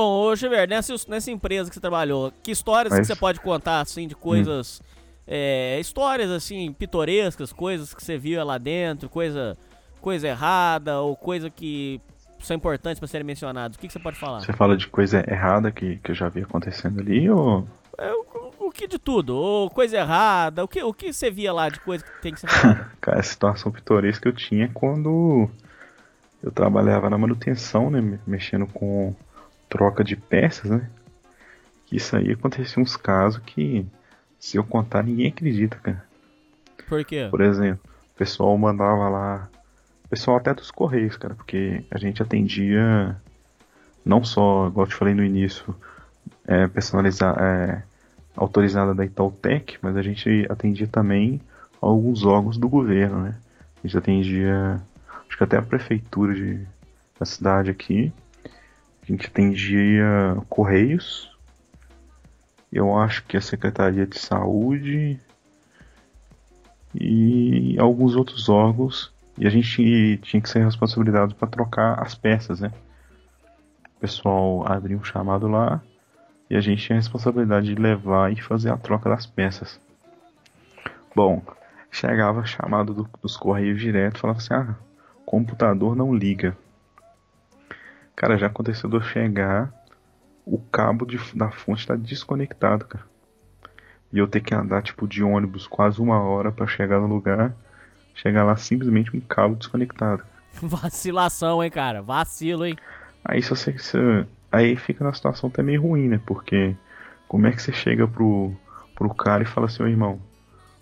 [0.00, 3.00] Bom, ô Xavier, nessa, nessa empresa que você trabalhou, que histórias Mas...
[3.00, 4.80] que você pode contar, assim, de coisas...
[4.80, 5.00] Hum.
[5.32, 9.56] É, histórias, assim, pitorescas, coisas que você viu lá dentro, coisa
[10.00, 12.00] coisa errada ou coisa que
[12.40, 13.76] são importantes para serem mencionados?
[13.76, 14.40] O que, que, você pode falar?
[14.40, 17.64] Você fala de coisa errada que, que eu já vi acontecendo ali ou.
[17.98, 19.36] É, o, o, que de tudo?
[19.36, 20.64] Ou coisa errada?
[20.64, 22.90] O que, o que você via lá de coisa que tem que ser falado?
[23.00, 25.48] Cara, a situação pitoresca que eu tinha quando
[26.42, 28.18] eu trabalhava na manutenção, né?
[28.26, 29.14] Mexendo com
[29.70, 30.90] troca de peças, né?
[31.90, 33.86] Isso aí acontecia uns casos que,
[34.38, 36.04] se eu contar, ninguém acredita, cara.
[36.88, 37.28] Por quê?
[37.30, 37.80] Por exemplo,
[38.14, 39.48] o pessoal mandava lá.
[40.04, 43.16] O pessoal até dos Correios, cara, porque a gente atendia
[44.04, 45.74] não só, igual eu te falei no início,
[46.46, 47.82] é, personalizar, é,
[48.36, 51.40] autorizada da Itautec, mas a gente atendia também
[51.80, 53.36] alguns órgãos do governo, né?
[53.82, 54.80] A gente atendia,
[55.28, 56.60] acho que até a prefeitura de,
[57.18, 58.12] da cidade aqui.
[59.10, 61.36] A gente atendia Correios.
[62.72, 65.18] Eu acho que a Secretaria de Saúde
[66.94, 69.12] e alguns outros órgãos.
[69.36, 72.70] E a gente tinha que ser responsabilizado para trocar as peças, né?
[73.96, 75.82] O pessoal abria um chamado lá
[76.48, 79.80] e a gente tinha a responsabilidade de levar e fazer a troca das peças.
[81.16, 81.42] Bom,
[81.90, 84.76] chegava chamado do, dos correios direto, falava assim: ah,
[85.26, 86.56] computador não liga.
[88.20, 89.72] Cara, já aconteceu de eu chegar,
[90.44, 93.06] o cabo de, da fonte está desconectado, cara.
[94.12, 97.56] E eu ter que andar tipo de ônibus quase uma hora para chegar no lugar,
[98.14, 100.22] chegar lá simplesmente um cabo desconectado.
[100.60, 102.02] Vacilação, hein, cara?
[102.02, 102.76] Vacilo, hein?
[103.24, 103.96] Aí se você, se,
[104.52, 106.20] aí fica na situação até meio ruim, né?
[106.26, 106.76] Porque
[107.26, 108.54] como é que você chega pro,
[108.94, 110.20] pro cara e fala assim, ô irmão,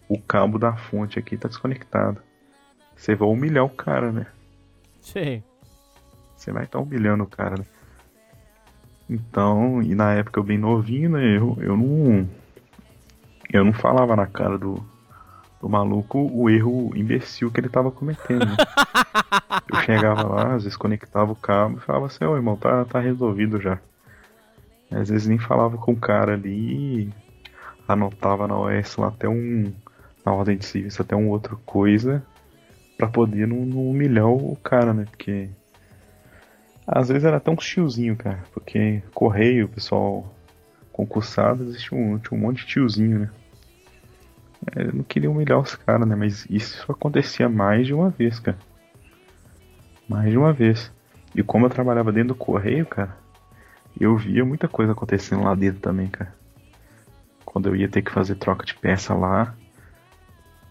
[0.09, 2.20] o cabo da fonte aqui tá desconectado.
[2.97, 4.26] Você vai humilhar o cara, né?
[5.01, 5.45] Sim.
[6.39, 7.64] Você vai estar tá humilhando o cara, né?
[9.11, 11.36] Então, e na época eu bem novinho, né?
[11.36, 12.28] Eu, eu não.
[13.53, 14.84] Eu não falava na cara do,
[15.61, 18.47] do maluco o erro imbecil que ele tava cometendo.
[18.47, 18.57] Né?
[19.72, 23.01] eu chegava lá, às vezes conectava o cabo e falava assim, ô irmão, tá, tá
[23.01, 23.78] resolvido já.
[24.91, 27.12] Às vezes nem falava com o cara ali e
[27.89, 29.72] anotava na OS lá até um.
[30.24, 32.22] Na ordem de serviço até um outra coisa
[32.99, 35.07] para poder não, não, humilhar o cara, né?
[35.09, 35.49] Porque
[36.91, 38.43] às vezes era tão tiozinho, cara.
[38.53, 40.34] Porque correio, pessoal
[40.91, 43.30] concursado, existe um, tinha um monte de tiozinho, né?
[44.74, 46.16] É, eu não queria humilhar os caras, né?
[46.16, 48.59] Mas isso acontecia mais de uma vez, cara.
[50.09, 50.91] Mais de uma vez.
[51.34, 53.16] E como eu trabalhava dentro do correio, cara,
[54.01, 56.34] eu via muita coisa acontecendo lá dentro também, cara.
[57.45, 59.55] Quando eu ia ter que fazer troca de peça lá,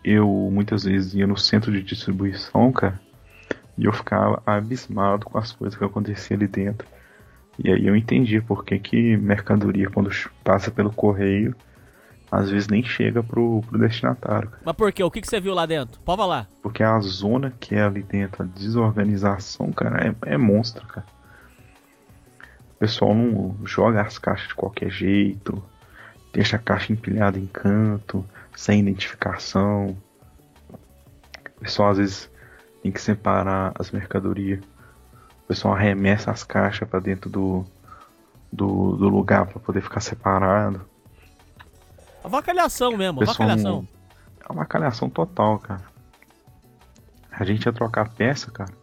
[0.03, 2.99] eu muitas vezes ia no centro de distribuição, cara,
[3.78, 6.88] e eu ficava abismado com as coisas que aconteciam ali dentro.
[7.60, 10.10] E aí eu entendi por que, que mercadoria, quando
[10.44, 11.56] passa pelo correio,
[12.32, 14.50] às vezes nem chega pro, pro destinatário.
[14.50, 14.62] Cara.
[14.66, 15.04] Mas por quê?
[15.04, 16.00] O que, que você viu lá dentro?
[16.02, 16.50] Pode falar.
[16.62, 21.06] Porque a zona que é ali dentro, a desorganização, cara, é, é monstro, cara.
[22.76, 25.64] O pessoal não joga as caixas de qualquer jeito,
[26.32, 28.24] deixa a caixa empilhada em canto,
[28.56, 29.98] sem identificação.
[31.56, 32.30] O pessoal às vezes
[32.82, 34.60] tem que separar as mercadorias.
[35.44, 37.66] O pessoal arremessa as caixas para dentro do,
[38.52, 40.82] do, do lugar para poder ficar separado.
[42.24, 43.88] Avacalhação mesmo, avacalhação.
[44.42, 45.84] É uma avacalhação total, cara.
[47.32, 48.74] A gente ia trocar peça, cara.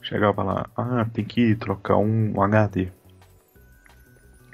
[0.00, 2.88] Chegava lá, ah, tem que trocar um, um HD.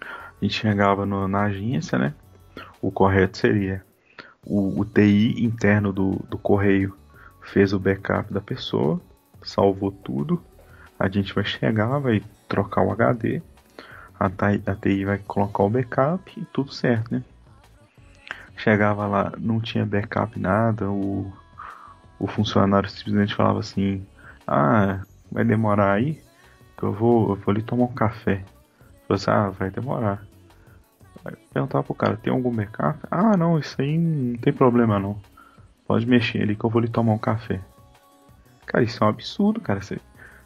[0.02, 2.14] A gente chegava no, na agência, né?
[2.82, 3.84] O correto seria
[4.44, 6.96] o, o TI interno do, do correio
[7.44, 9.00] fez o backup da pessoa,
[9.42, 10.42] salvou tudo.
[10.98, 13.42] A gente vai chegar, vai trocar o HD,
[14.18, 17.22] a, a TI vai colocar o backup e tudo certo, né?
[18.56, 21.32] Chegava lá, não tinha backup nada, o,
[22.18, 24.06] o funcionário simplesmente falava assim:
[24.46, 26.22] Ah, vai demorar aí?
[26.76, 28.44] Que eu vou, eu vou ali tomar um café.
[29.06, 30.24] Falei assim, ah, vai demorar.
[31.24, 32.98] Aí perguntava pro cara, tem algum backup?
[33.10, 35.18] Ah, não, isso aí não tem problema não.
[35.86, 37.60] Pode mexer ali que eu vou lhe tomar um café.
[38.66, 39.82] Cara, isso é um absurdo, cara.
[39.82, 40.00] Se,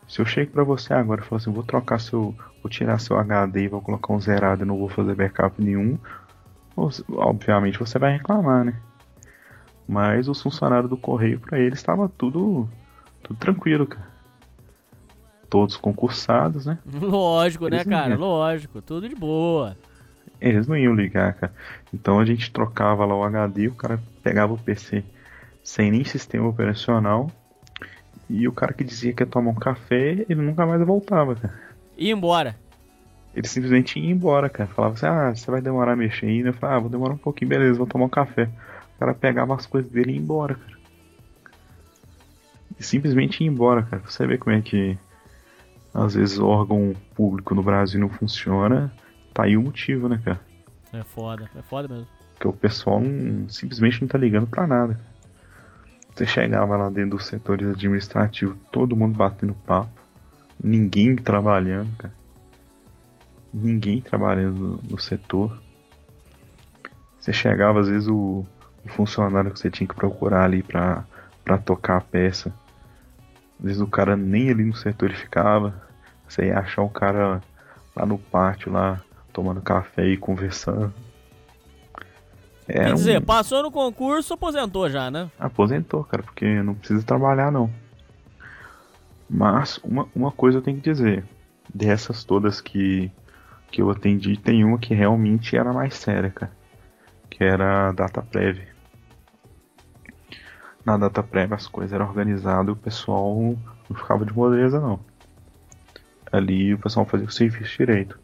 [0.08, 2.34] se eu chego pra você agora e falar assim, vou trocar seu.
[2.60, 5.96] Vou tirar seu HD e vou colocar um zerado e não vou fazer backup nenhum.
[6.76, 8.74] Obviamente você vai reclamar, né?
[9.86, 12.68] Mas os funcionários do correio para eles estava tudo,
[13.22, 14.08] tudo tranquilo, cara.
[15.48, 16.78] Todos concursados, né?
[17.00, 18.16] Lógico, né, eles né, cara?
[18.16, 19.76] Lógico, tudo de boa.
[20.40, 21.54] Eles não iam ligar, cara.
[21.94, 25.04] Então a gente trocava lá o HD, o cara pegava o PC
[25.68, 27.30] sem nem sistema operacional.
[28.28, 31.54] E o cara que dizia que ia tomar um café, ele nunca mais voltava, cara.
[31.98, 32.56] Ia embora.
[33.34, 34.70] Ele simplesmente ia embora, cara.
[34.70, 36.48] Falava assim, ah, você vai demorar a mexer ainda?
[36.48, 38.48] Eu falava, ah, vou demorar um pouquinho, beleza, vou tomar um café.
[38.96, 40.78] O cara pegava as coisas dele e ia embora, cara.
[42.80, 44.02] simplesmente ir embora, cara.
[44.06, 44.96] Você vê como é que
[45.92, 48.90] às vezes o órgão público no Brasil não funciona,
[49.34, 50.40] tá aí o motivo, né, cara?
[50.94, 52.08] É foda, é foda mesmo.
[52.32, 54.98] Porque o pessoal não, simplesmente não tá ligando pra nada.
[56.18, 59.88] Você chegava lá dentro dos setores administrativos, todo mundo batendo papo,
[60.60, 62.12] ninguém trabalhando, cara.
[63.54, 65.62] Ninguém trabalhando no, setor.
[67.20, 68.44] Você chegava, às vezes, o,
[68.84, 71.04] o, funcionário que você tinha que procurar ali pra,
[71.44, 72.52] pra tocar a peça.
[73.60, 75.72] Às vezes o cara nem ali no setor ele ficava.
[76.28, 77.40] Você ia achar o cara
[77.94, 79.00] lá no pátio, lá,
[79.32, 80.92] tomando café e conversando.
[82.68, 83.24] Quer dizer, um...
[83.24, 85.30] passou no concurso, aposentou já, né?
[85.38, 87.70] Aposentou, cara, porque não precisa trabalhar não.
[89.28, 91.24] Mas uma, uma coisa eu tenho que dizer.
[91.72, 93.10] Dessas todas que,
[93.70, 96.52] que eu atendi, tem uma que realmente era mais séria, cara.
[97.30, 98.68] Que era a data prévia.
[100.84, 103.34] Na data prévia as coisas eram organizadas e o pessoal
[103.88, 105.00] não ficava de moleza não.
[106.30, 108.18] Ali o pessoal fazia o serviço direito.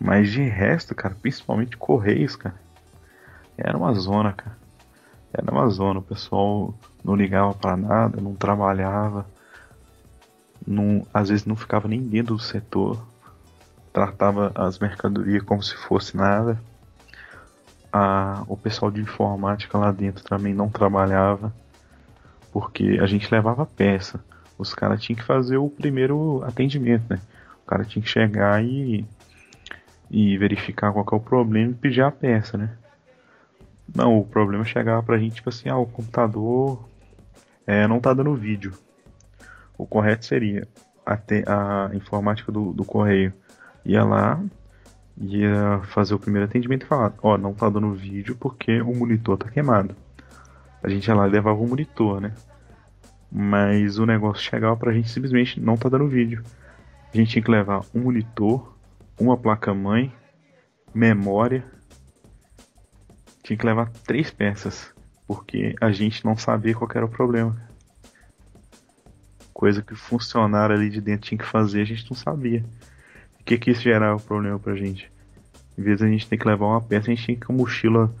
[0.00, 2.65] Mas de resto, cara, principalmente Correios, cara
[3.56, 4.56] era uma zona, cara.
[5.32, 6.00] Era uma zona.
[6.00, 6.74] O pessoal
[7.04, 9.26] não ligava para nada, não trabalhava.
[10.66, 12.98] Não, às vezes não ficava nem dentro do setor.
[13.92, 16.60] Tratava as mercadorias como se fosse nada.
[17.92, 21.52] A, o pessoal de informática lá dentro também não trabalhava.
[22.52, 24.22] Porque a gente levava peça.
[24.58, 27.20] Os caras tinham que fazer o primeiro atendimento, né?
[27.62, 29.04] O cara tinha que chegar e,
[30.10, 32.70] e verificar qual é o problema e pedir a peça, né?
[33.94, 36.88] Não, o problema chegava pra gente, tipo assim, ah, o computador
[37.66, 38.72] é, não tá dando vídeo.
[39.78, 40.66] O correto seria
[41.04, 43.32] a, te, a informática do, do correio
[43.84, 44.42] ia lá,
[45.16, 48.94] ia fazer o primeiro atendimento e falar, ó, oh, não tá dando vídeo porque o
[48.94, 49.94] monitor tá queimado.
[50.82, 52.32] A gente ia lá e levava o monitor, né?
[53.30, 56.42] Mas o negócio chegava pra gente simplesmente não tá dando vídeo.
[57.12, 58.74] A gente tinha que levar um monitor,
[59.18, 60.12] uma placa-mãe,
[60.94, 61.64] memória
[63.46, 64.92] tinha que levar três peças,
[65.26, 67.56] porque a gente não sabia qual era o problema.
[69.52, 72.64] Coisa que o funcionário ali de dentro tinha que fazer, a gente não sabia.
[73.40, 75.10] O que que isso gerava o problema pra gente?
[75.78, 78.12] Em vez a gente ter que levar uma peça, a gente tinha que com mochila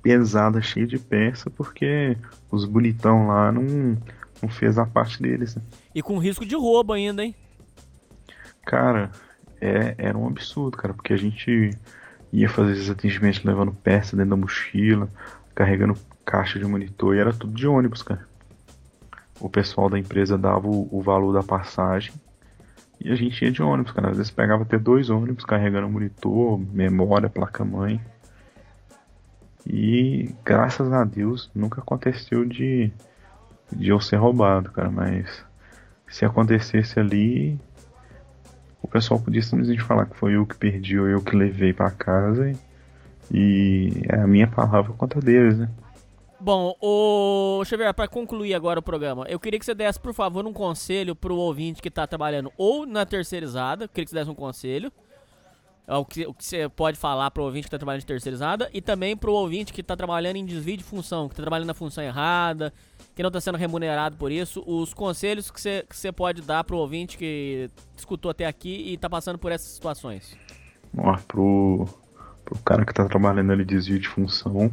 [0.00, 2.16] pesada, cheia de peça, porque
[2.50, 3.98] os bonitão lá não,
[4.40, 5.56] não fez a parte deles.
[5.56, 5.62] Né?
[5.92, 7.34] E com risco de roubo ainda, hein?
[8.64, 9.10] Cara,
[9.60, 11.70] é, era um absurdo, cara, porque a gente
[12.32, 15.08] ia fazer esses atendimentos levando peça dentro da mochila,
[15.54, 15.94] carregando
[16.24, 18.26] caixa de monitor e era tudo de ônibus, cara.
[19.40, 22.12] O pessoal da empresa dava o, o valor da passagem
[23.00, 24.10] e a gente ia de ônibus, cara.
[24.10, 28.00] Às vezes pegava até dois ônibus carregando monitor, memória, placa-mãe.
[29.64, 32.90] E graças a Deus nunca aconteceu de,
[33.70, 34.90] de eu ser roubado, cara.
[34.90, 35.44] Mas
[36.08, 37.58] se acontecesse ali,
[38.88, 41.90] o pessoal podia simplesmente falar que foi eu que perdi ou eu que levei para
[41.90, 42.56] casa e,
[43.30, 45.68] e é a minha palavra contra deles, né?
[46.40, 50.46] Bom, o Xavier, para concluir agora o programa, eu queria que você desse, por favor,
[50.46, 54.34] um conselho pro ouvinte que tá trabalhando ou na terceirizada, queria que você desse um
[54.34, 54.90] conselho.
[55.88, 58.68] É o que, o que você pode falar pro ouvinte que tá trabalhando de terceirizada
[58.74, 61.72] e também pro ouvinte que tá trabalhando em desvio de função, que tá trabalhando na
[61.72, 62.74] função errada,
[63.14, 66.76] que não está sendo remunerado por isso, os conselhos que você que pode dar para
[66.76, 70.36] o ouvinte que escutou até aqui e está passando por essas situações?
[70.94, 71.88] Ó, pro,
[72.44, 74.70] pro cara que está trabalhando ali desvio de função,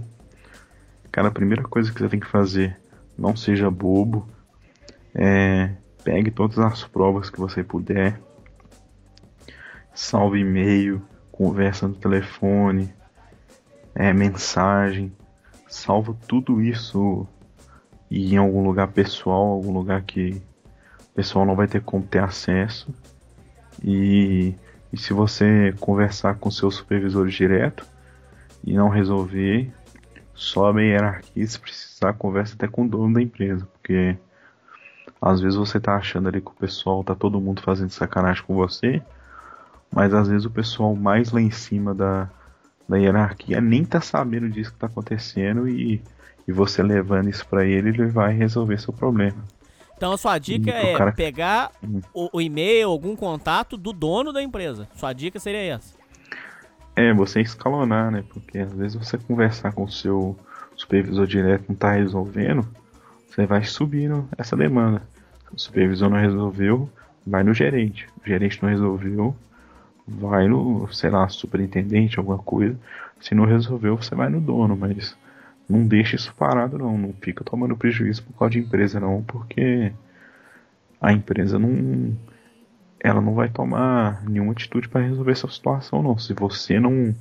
[1.14, 2.78] cara, a primeira coisa que você tem que fazer,
[3.18, 4.28] não seja bobo,
[5.14, 5.72] é,
[6.04, 8.20] pegue todas as provas que você puder,
[9.96, 11.02] salve e-mail,
[11.32, 12.94] conversa no telefone,
[13.96, 15.12] é, mensagem,
[15.68, 17.26] salva tudo isso
[18.12, 20.42] e em algum lugar pessoal, algum lugar que
[21.12, 22.94] o pessoal não vai ter como ter acesso.
[23.84, 24.54] E,
[24.92, 27.86] e se você conversar com seus supervisores direto
[28.64, 29.72] e não resolver,
[30.34, 34.18] sobe a hierarquia, se precisar, conversa até com o dono da empresa, porque
[35.22, 38.54] às vezes você tá achando ali que o pessoal tá todo mundo fazendo sacanagem com
[38.54, 39.02] você,
[39.96, 42.30] mas às vezes o pessoal mais lá em cima da,
[42.88, 46.04] da hierarquia nem tá sabendo disso que tá acontecendo e
[46.48, 49.38] e você levando isso para ele, ele vai resolver seu problema.
[49.98, 51.12] Então a sua dica e é cara...
[51.12, 52.02] pegar hum.
[52.14, 54.88] o, o e-mail, algum contato do dono da empresa.
[54.96, 55.96] Sua dica seria essa.
[56.96, 58.24] É, você escalonar, né?
[58.30, 60.38] Porque às vezes você conversar com o seu
[60.76, 62.68] supervisor direto não tá resolvendo,
[63.28, 65.02] você vai subindo essa demanda.
[65.52, 66.90] O supervisor não resolveu,
[67.26, 68.08] vai no gerente.
[68.24, 69.36] O gerente não resolveu,
[70.07, 72.77] vai no, sei lá, superintendente, alguma coisa.
[73.19, 75.15] Se não resolveu, você vai no dono, mas
[75.68, 79.91] não deixa isso parado não, não fica tomando prejuízo por causa de empresa não, porque
[81.02, 82.15] a empresa não
[82.99, 86.18] ela não vai tomar nenhuma atitude para resolver essa situação não.
[86.18, 87.15] Se você não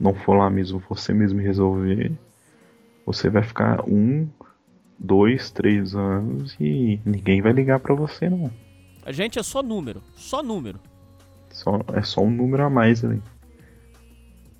[0.00, 2.12] não for lá mesmo, você mesmo resolver,
[3.06, 4.28] você vai ficar um,
[4.98, 8.50] dois, três anos e ninguém vai ligar para você não.
[9.04, 10.80] A gente é só número, só número.
[11.52, 13.22] Só, é só um número a mais ali.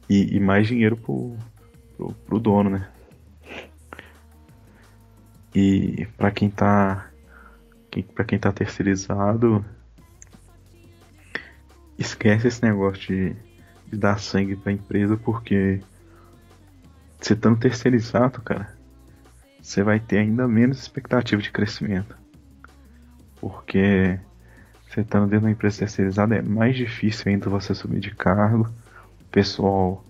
[0.09, 1.36] E, e mais dinheiro pro,
[1.97, 2.89] pro, pro dono, né?
[5.55, 7.09] E para quem tá
[8.14, 9.62] para quem tá terceirizado,
[11.98, 13.36] esquece esse negócio de,
[13.86, 15.81] de dar sangue pra empresa, porque
[17.20, 18.74] você estando terceirizado, cara,
[19.60, 22.16] você vai ter ainda menos expectativa de crescimento.
[23.40, 24.19] Porque
[24.93, 28.70] você estando dentro da empresa terceirizada é mais difícil ainda você subir de cargo.
[29.23, 30.05] O pessoal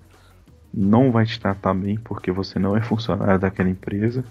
[0.75, 4.25] não vai te tratar bem porque você não é funcionário daquela empresa.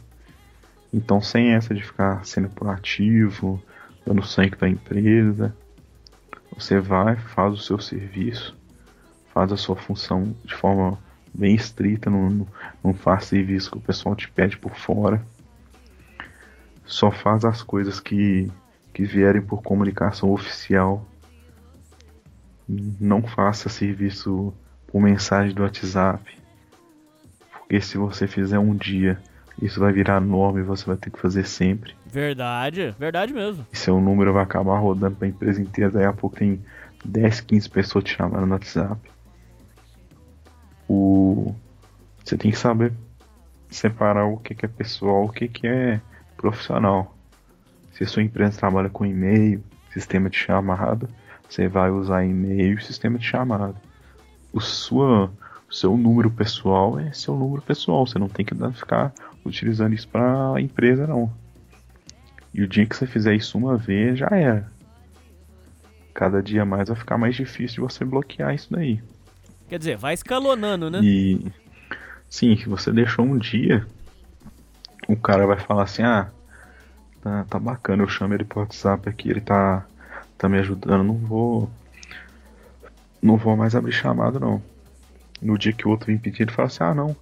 [0.93, 3.63] Então, sem essa de ficar sendo proativo,
[4.05, 5.55] dando sangue para a empresa,
[6.53, 8.53] você vai, faz o seu serviço,
[9.33, 10.99] faz a sua função de forma
[11.33, 12.45] bem estrita, não,
[12.83, 15.25] não faz serviço que o pessoal te pede por fora.
[16.85, 18.51] Só faz as coisas que,
[18.93, 21.05] que vierem por comunicação oficial.
[22.67, 24.53] Não faça serviço
[24.87, 26.37] por mensagem do WhatsApp.
[27.51, 29.21] Porque se você fizer um dia
[29.61, 31.95] isso vai virar norma e você vai ter que fazer sempre.
[32.05, 33.65] Verdade, verdade mesmo.
[33.71, 36.63] E seu número vai acabar rodando pra empresa inteira, daí a pouco tem
[37.05, 38.99] 10, 15 pessoas te chamando no WhatsApp.
[40.89, 41.53] O...
[42.23, 42.91] Você tem que saber
[43.69, 46.01] separar o que, é pessoal, o que, que é
[46.35, 47.15] profissional.
[48.01, 49.63] Se sua empresa trabalha com e-mail,
[49.93, 51.07] sistema de chamada,
[51.47, 53.75] você vai usar e-mail e sistema de chamada.
[54.51, 55.31] O sua,
[55.69, 59.13] seu número pessoal é seu número pessoal, você não tem que ficar
[59.45, 61.31] utilizando isso para a empresa, não.
[62.51, 64.65] E o dia que você fizer isso uma vez, já era.
[66.11, 68.99] Cada dia mais vai ficar mais difícil de você bloquear isso daí.
[69.69, 71.01] Quer dizer, vai escalonando, né?
[71.03, 71.45] E.
[72.27, 73.85] Sim, se você deixou um dia,
[75.07, 76.31] o cara vai falar assim: ah,
[77.21, 79.85] tá, tá bacana, eu chamo ele pro WhatsApp aqui, ele tá,
[80.37, 81.69] tá me ajudando, não vou.
[83.21, 84.61] Não vou mais abrir chamado, não.
[85.41, 87.15] No dia que o outro vem pedir, ele fala assim: ah, não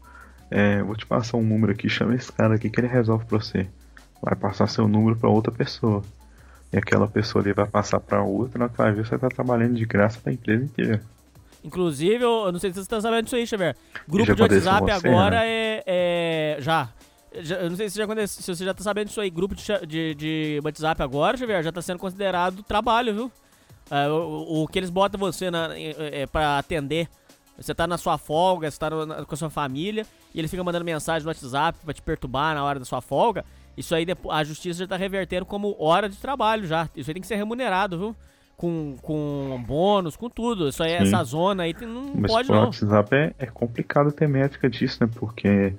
[0.50, 3.38] é, vou te passar um número aqui, chama esse cara aqui que ele resolve pra
[3.38, 3.68] você.
[4.22, 6.04] Vai passar seu número para outra pessoa.
[6.74, 9.86] E aquela pessoa ali vai passar para outra, na vai ver você tá trabalhando de
[9.86, 11.02] graça pra empresa inteira.
[11.64, 13.76] Inclusive, eu não sei se você tá sabendo disso aí, Xavier.
[14.08, 15.48] Grupo de WhatsApp você, agora né?
[15.48, 16.90] é, é, Já.
[17.32, 19.30] Eu não sei se, já acontece, se você já tá sabendo disso aí.
[19.30, 23.32] Grupo de, de, de WhatsApp agora, Xavier, já tá sendo considerado trabalho, viu?
[23.92, 27.08] É, o, o, que eles botam você na, é, é, pra atender
[27.60, 30.64] você tá na sua folga, você tá no, com a sua família, e ele fica
[30.64, 33.44] mandando mensagem no WhatsApp pra te perturbar na hora da sua folga.
[33.76, 36.90] Isso aí a justiça já tá revertendo como hora de trabalho já.
[36.96, 38.16] Isso aí tem que ser remunerado, viu?
[38.56, 40.68] Com, com bônus, com tudo.
[40.68, 41.04] Isso aí, Sim.
[41.04, 42.66] essa zona aí não Mas pode não.
[42.68, 45.10] Mas WhatsApp é, é complicado ter métrica disso, né?
[45.16, 45.74] Porque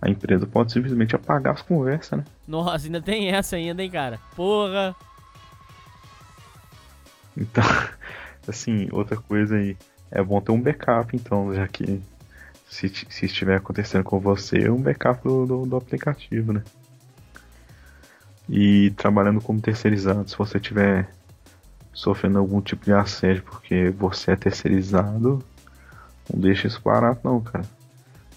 [0.00, 2.24] a empresa pode simplesmente apagar as conversas, né?
[2.48, 4.18] Nossa, ainda tem essa ainda, hein, cara?
[4.34, 4.96] Porra!
[7.36, 7.64] Então,
[8.48, 9.76] assim, outra coisa aí.
[10.12, 12.02] É bom ter um backup, então, já que
[12.68, 16.64] se, se estiver acontecendo com você, um backup do, do, do aplicativo, né?
[18.48, 21.08] E trabalhando como terceirizado, se você tiver
[21.92, 25.44] sofrendo algum tipo de assédio porque você é terceirizado,
[26.32, 27.64] não deixa isso barato não, cara.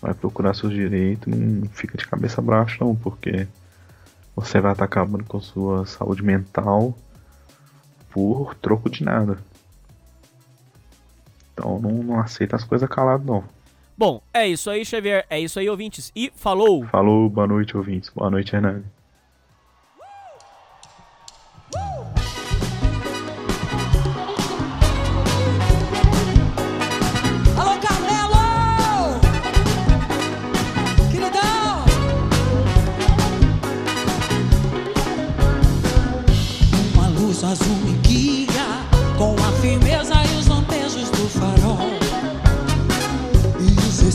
[0.03, 3.47] Vai procurar seus direitos, não fica de cabeça baixa não, porque
[4.35, 6.93] você vai estar acabando com sua saúde mental
[8.09, 9.37] por troco de nada.
[11.53, 13.45] Então não, não aceita as coisas calado, não.
[13.97, 15.25] Bom, é isso aí, Xavier.
[15.29, 16.11] É isso aí, ouvintes.
[16.13, 16.85] E falou!
[16.87, 18.09] Falou, boa noite, ouvintes.
[18.09, 18.83] Boa noite, Hernani.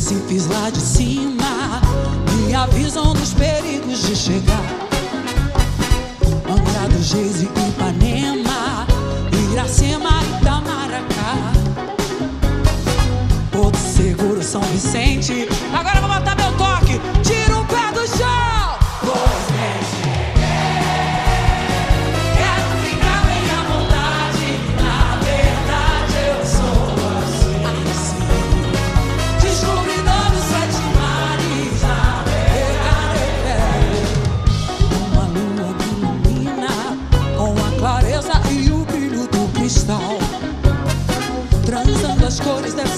[0.08, 1.82] Recifes lá de cima
[2.46, 4.64] me avisam dos perigos de chegar.
[6.48, 6.98] Angra do
[7.38, 8.86] e Ipanema,
[9.52, 10.08] Iracema
[10.40, 11.52] Itamaracá.
[13.52, 15.46] Porto Seguro, São Vicente.
[15.74, 16.67] Agora vou botar meu toque.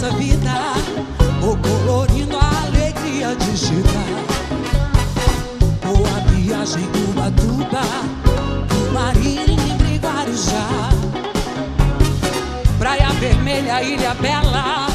[0.01, 0.51] nossa vida,
[1.43, 4.03] ou colorindo a alegria digital,
[5.87, 7.83] ou a viagem do Batuba,
[8.67, 9.59] do Marinho
[9.93, 10.89] e Guarujá,
[12.79, 14.90] Praia Vermelha, Ilha Bela.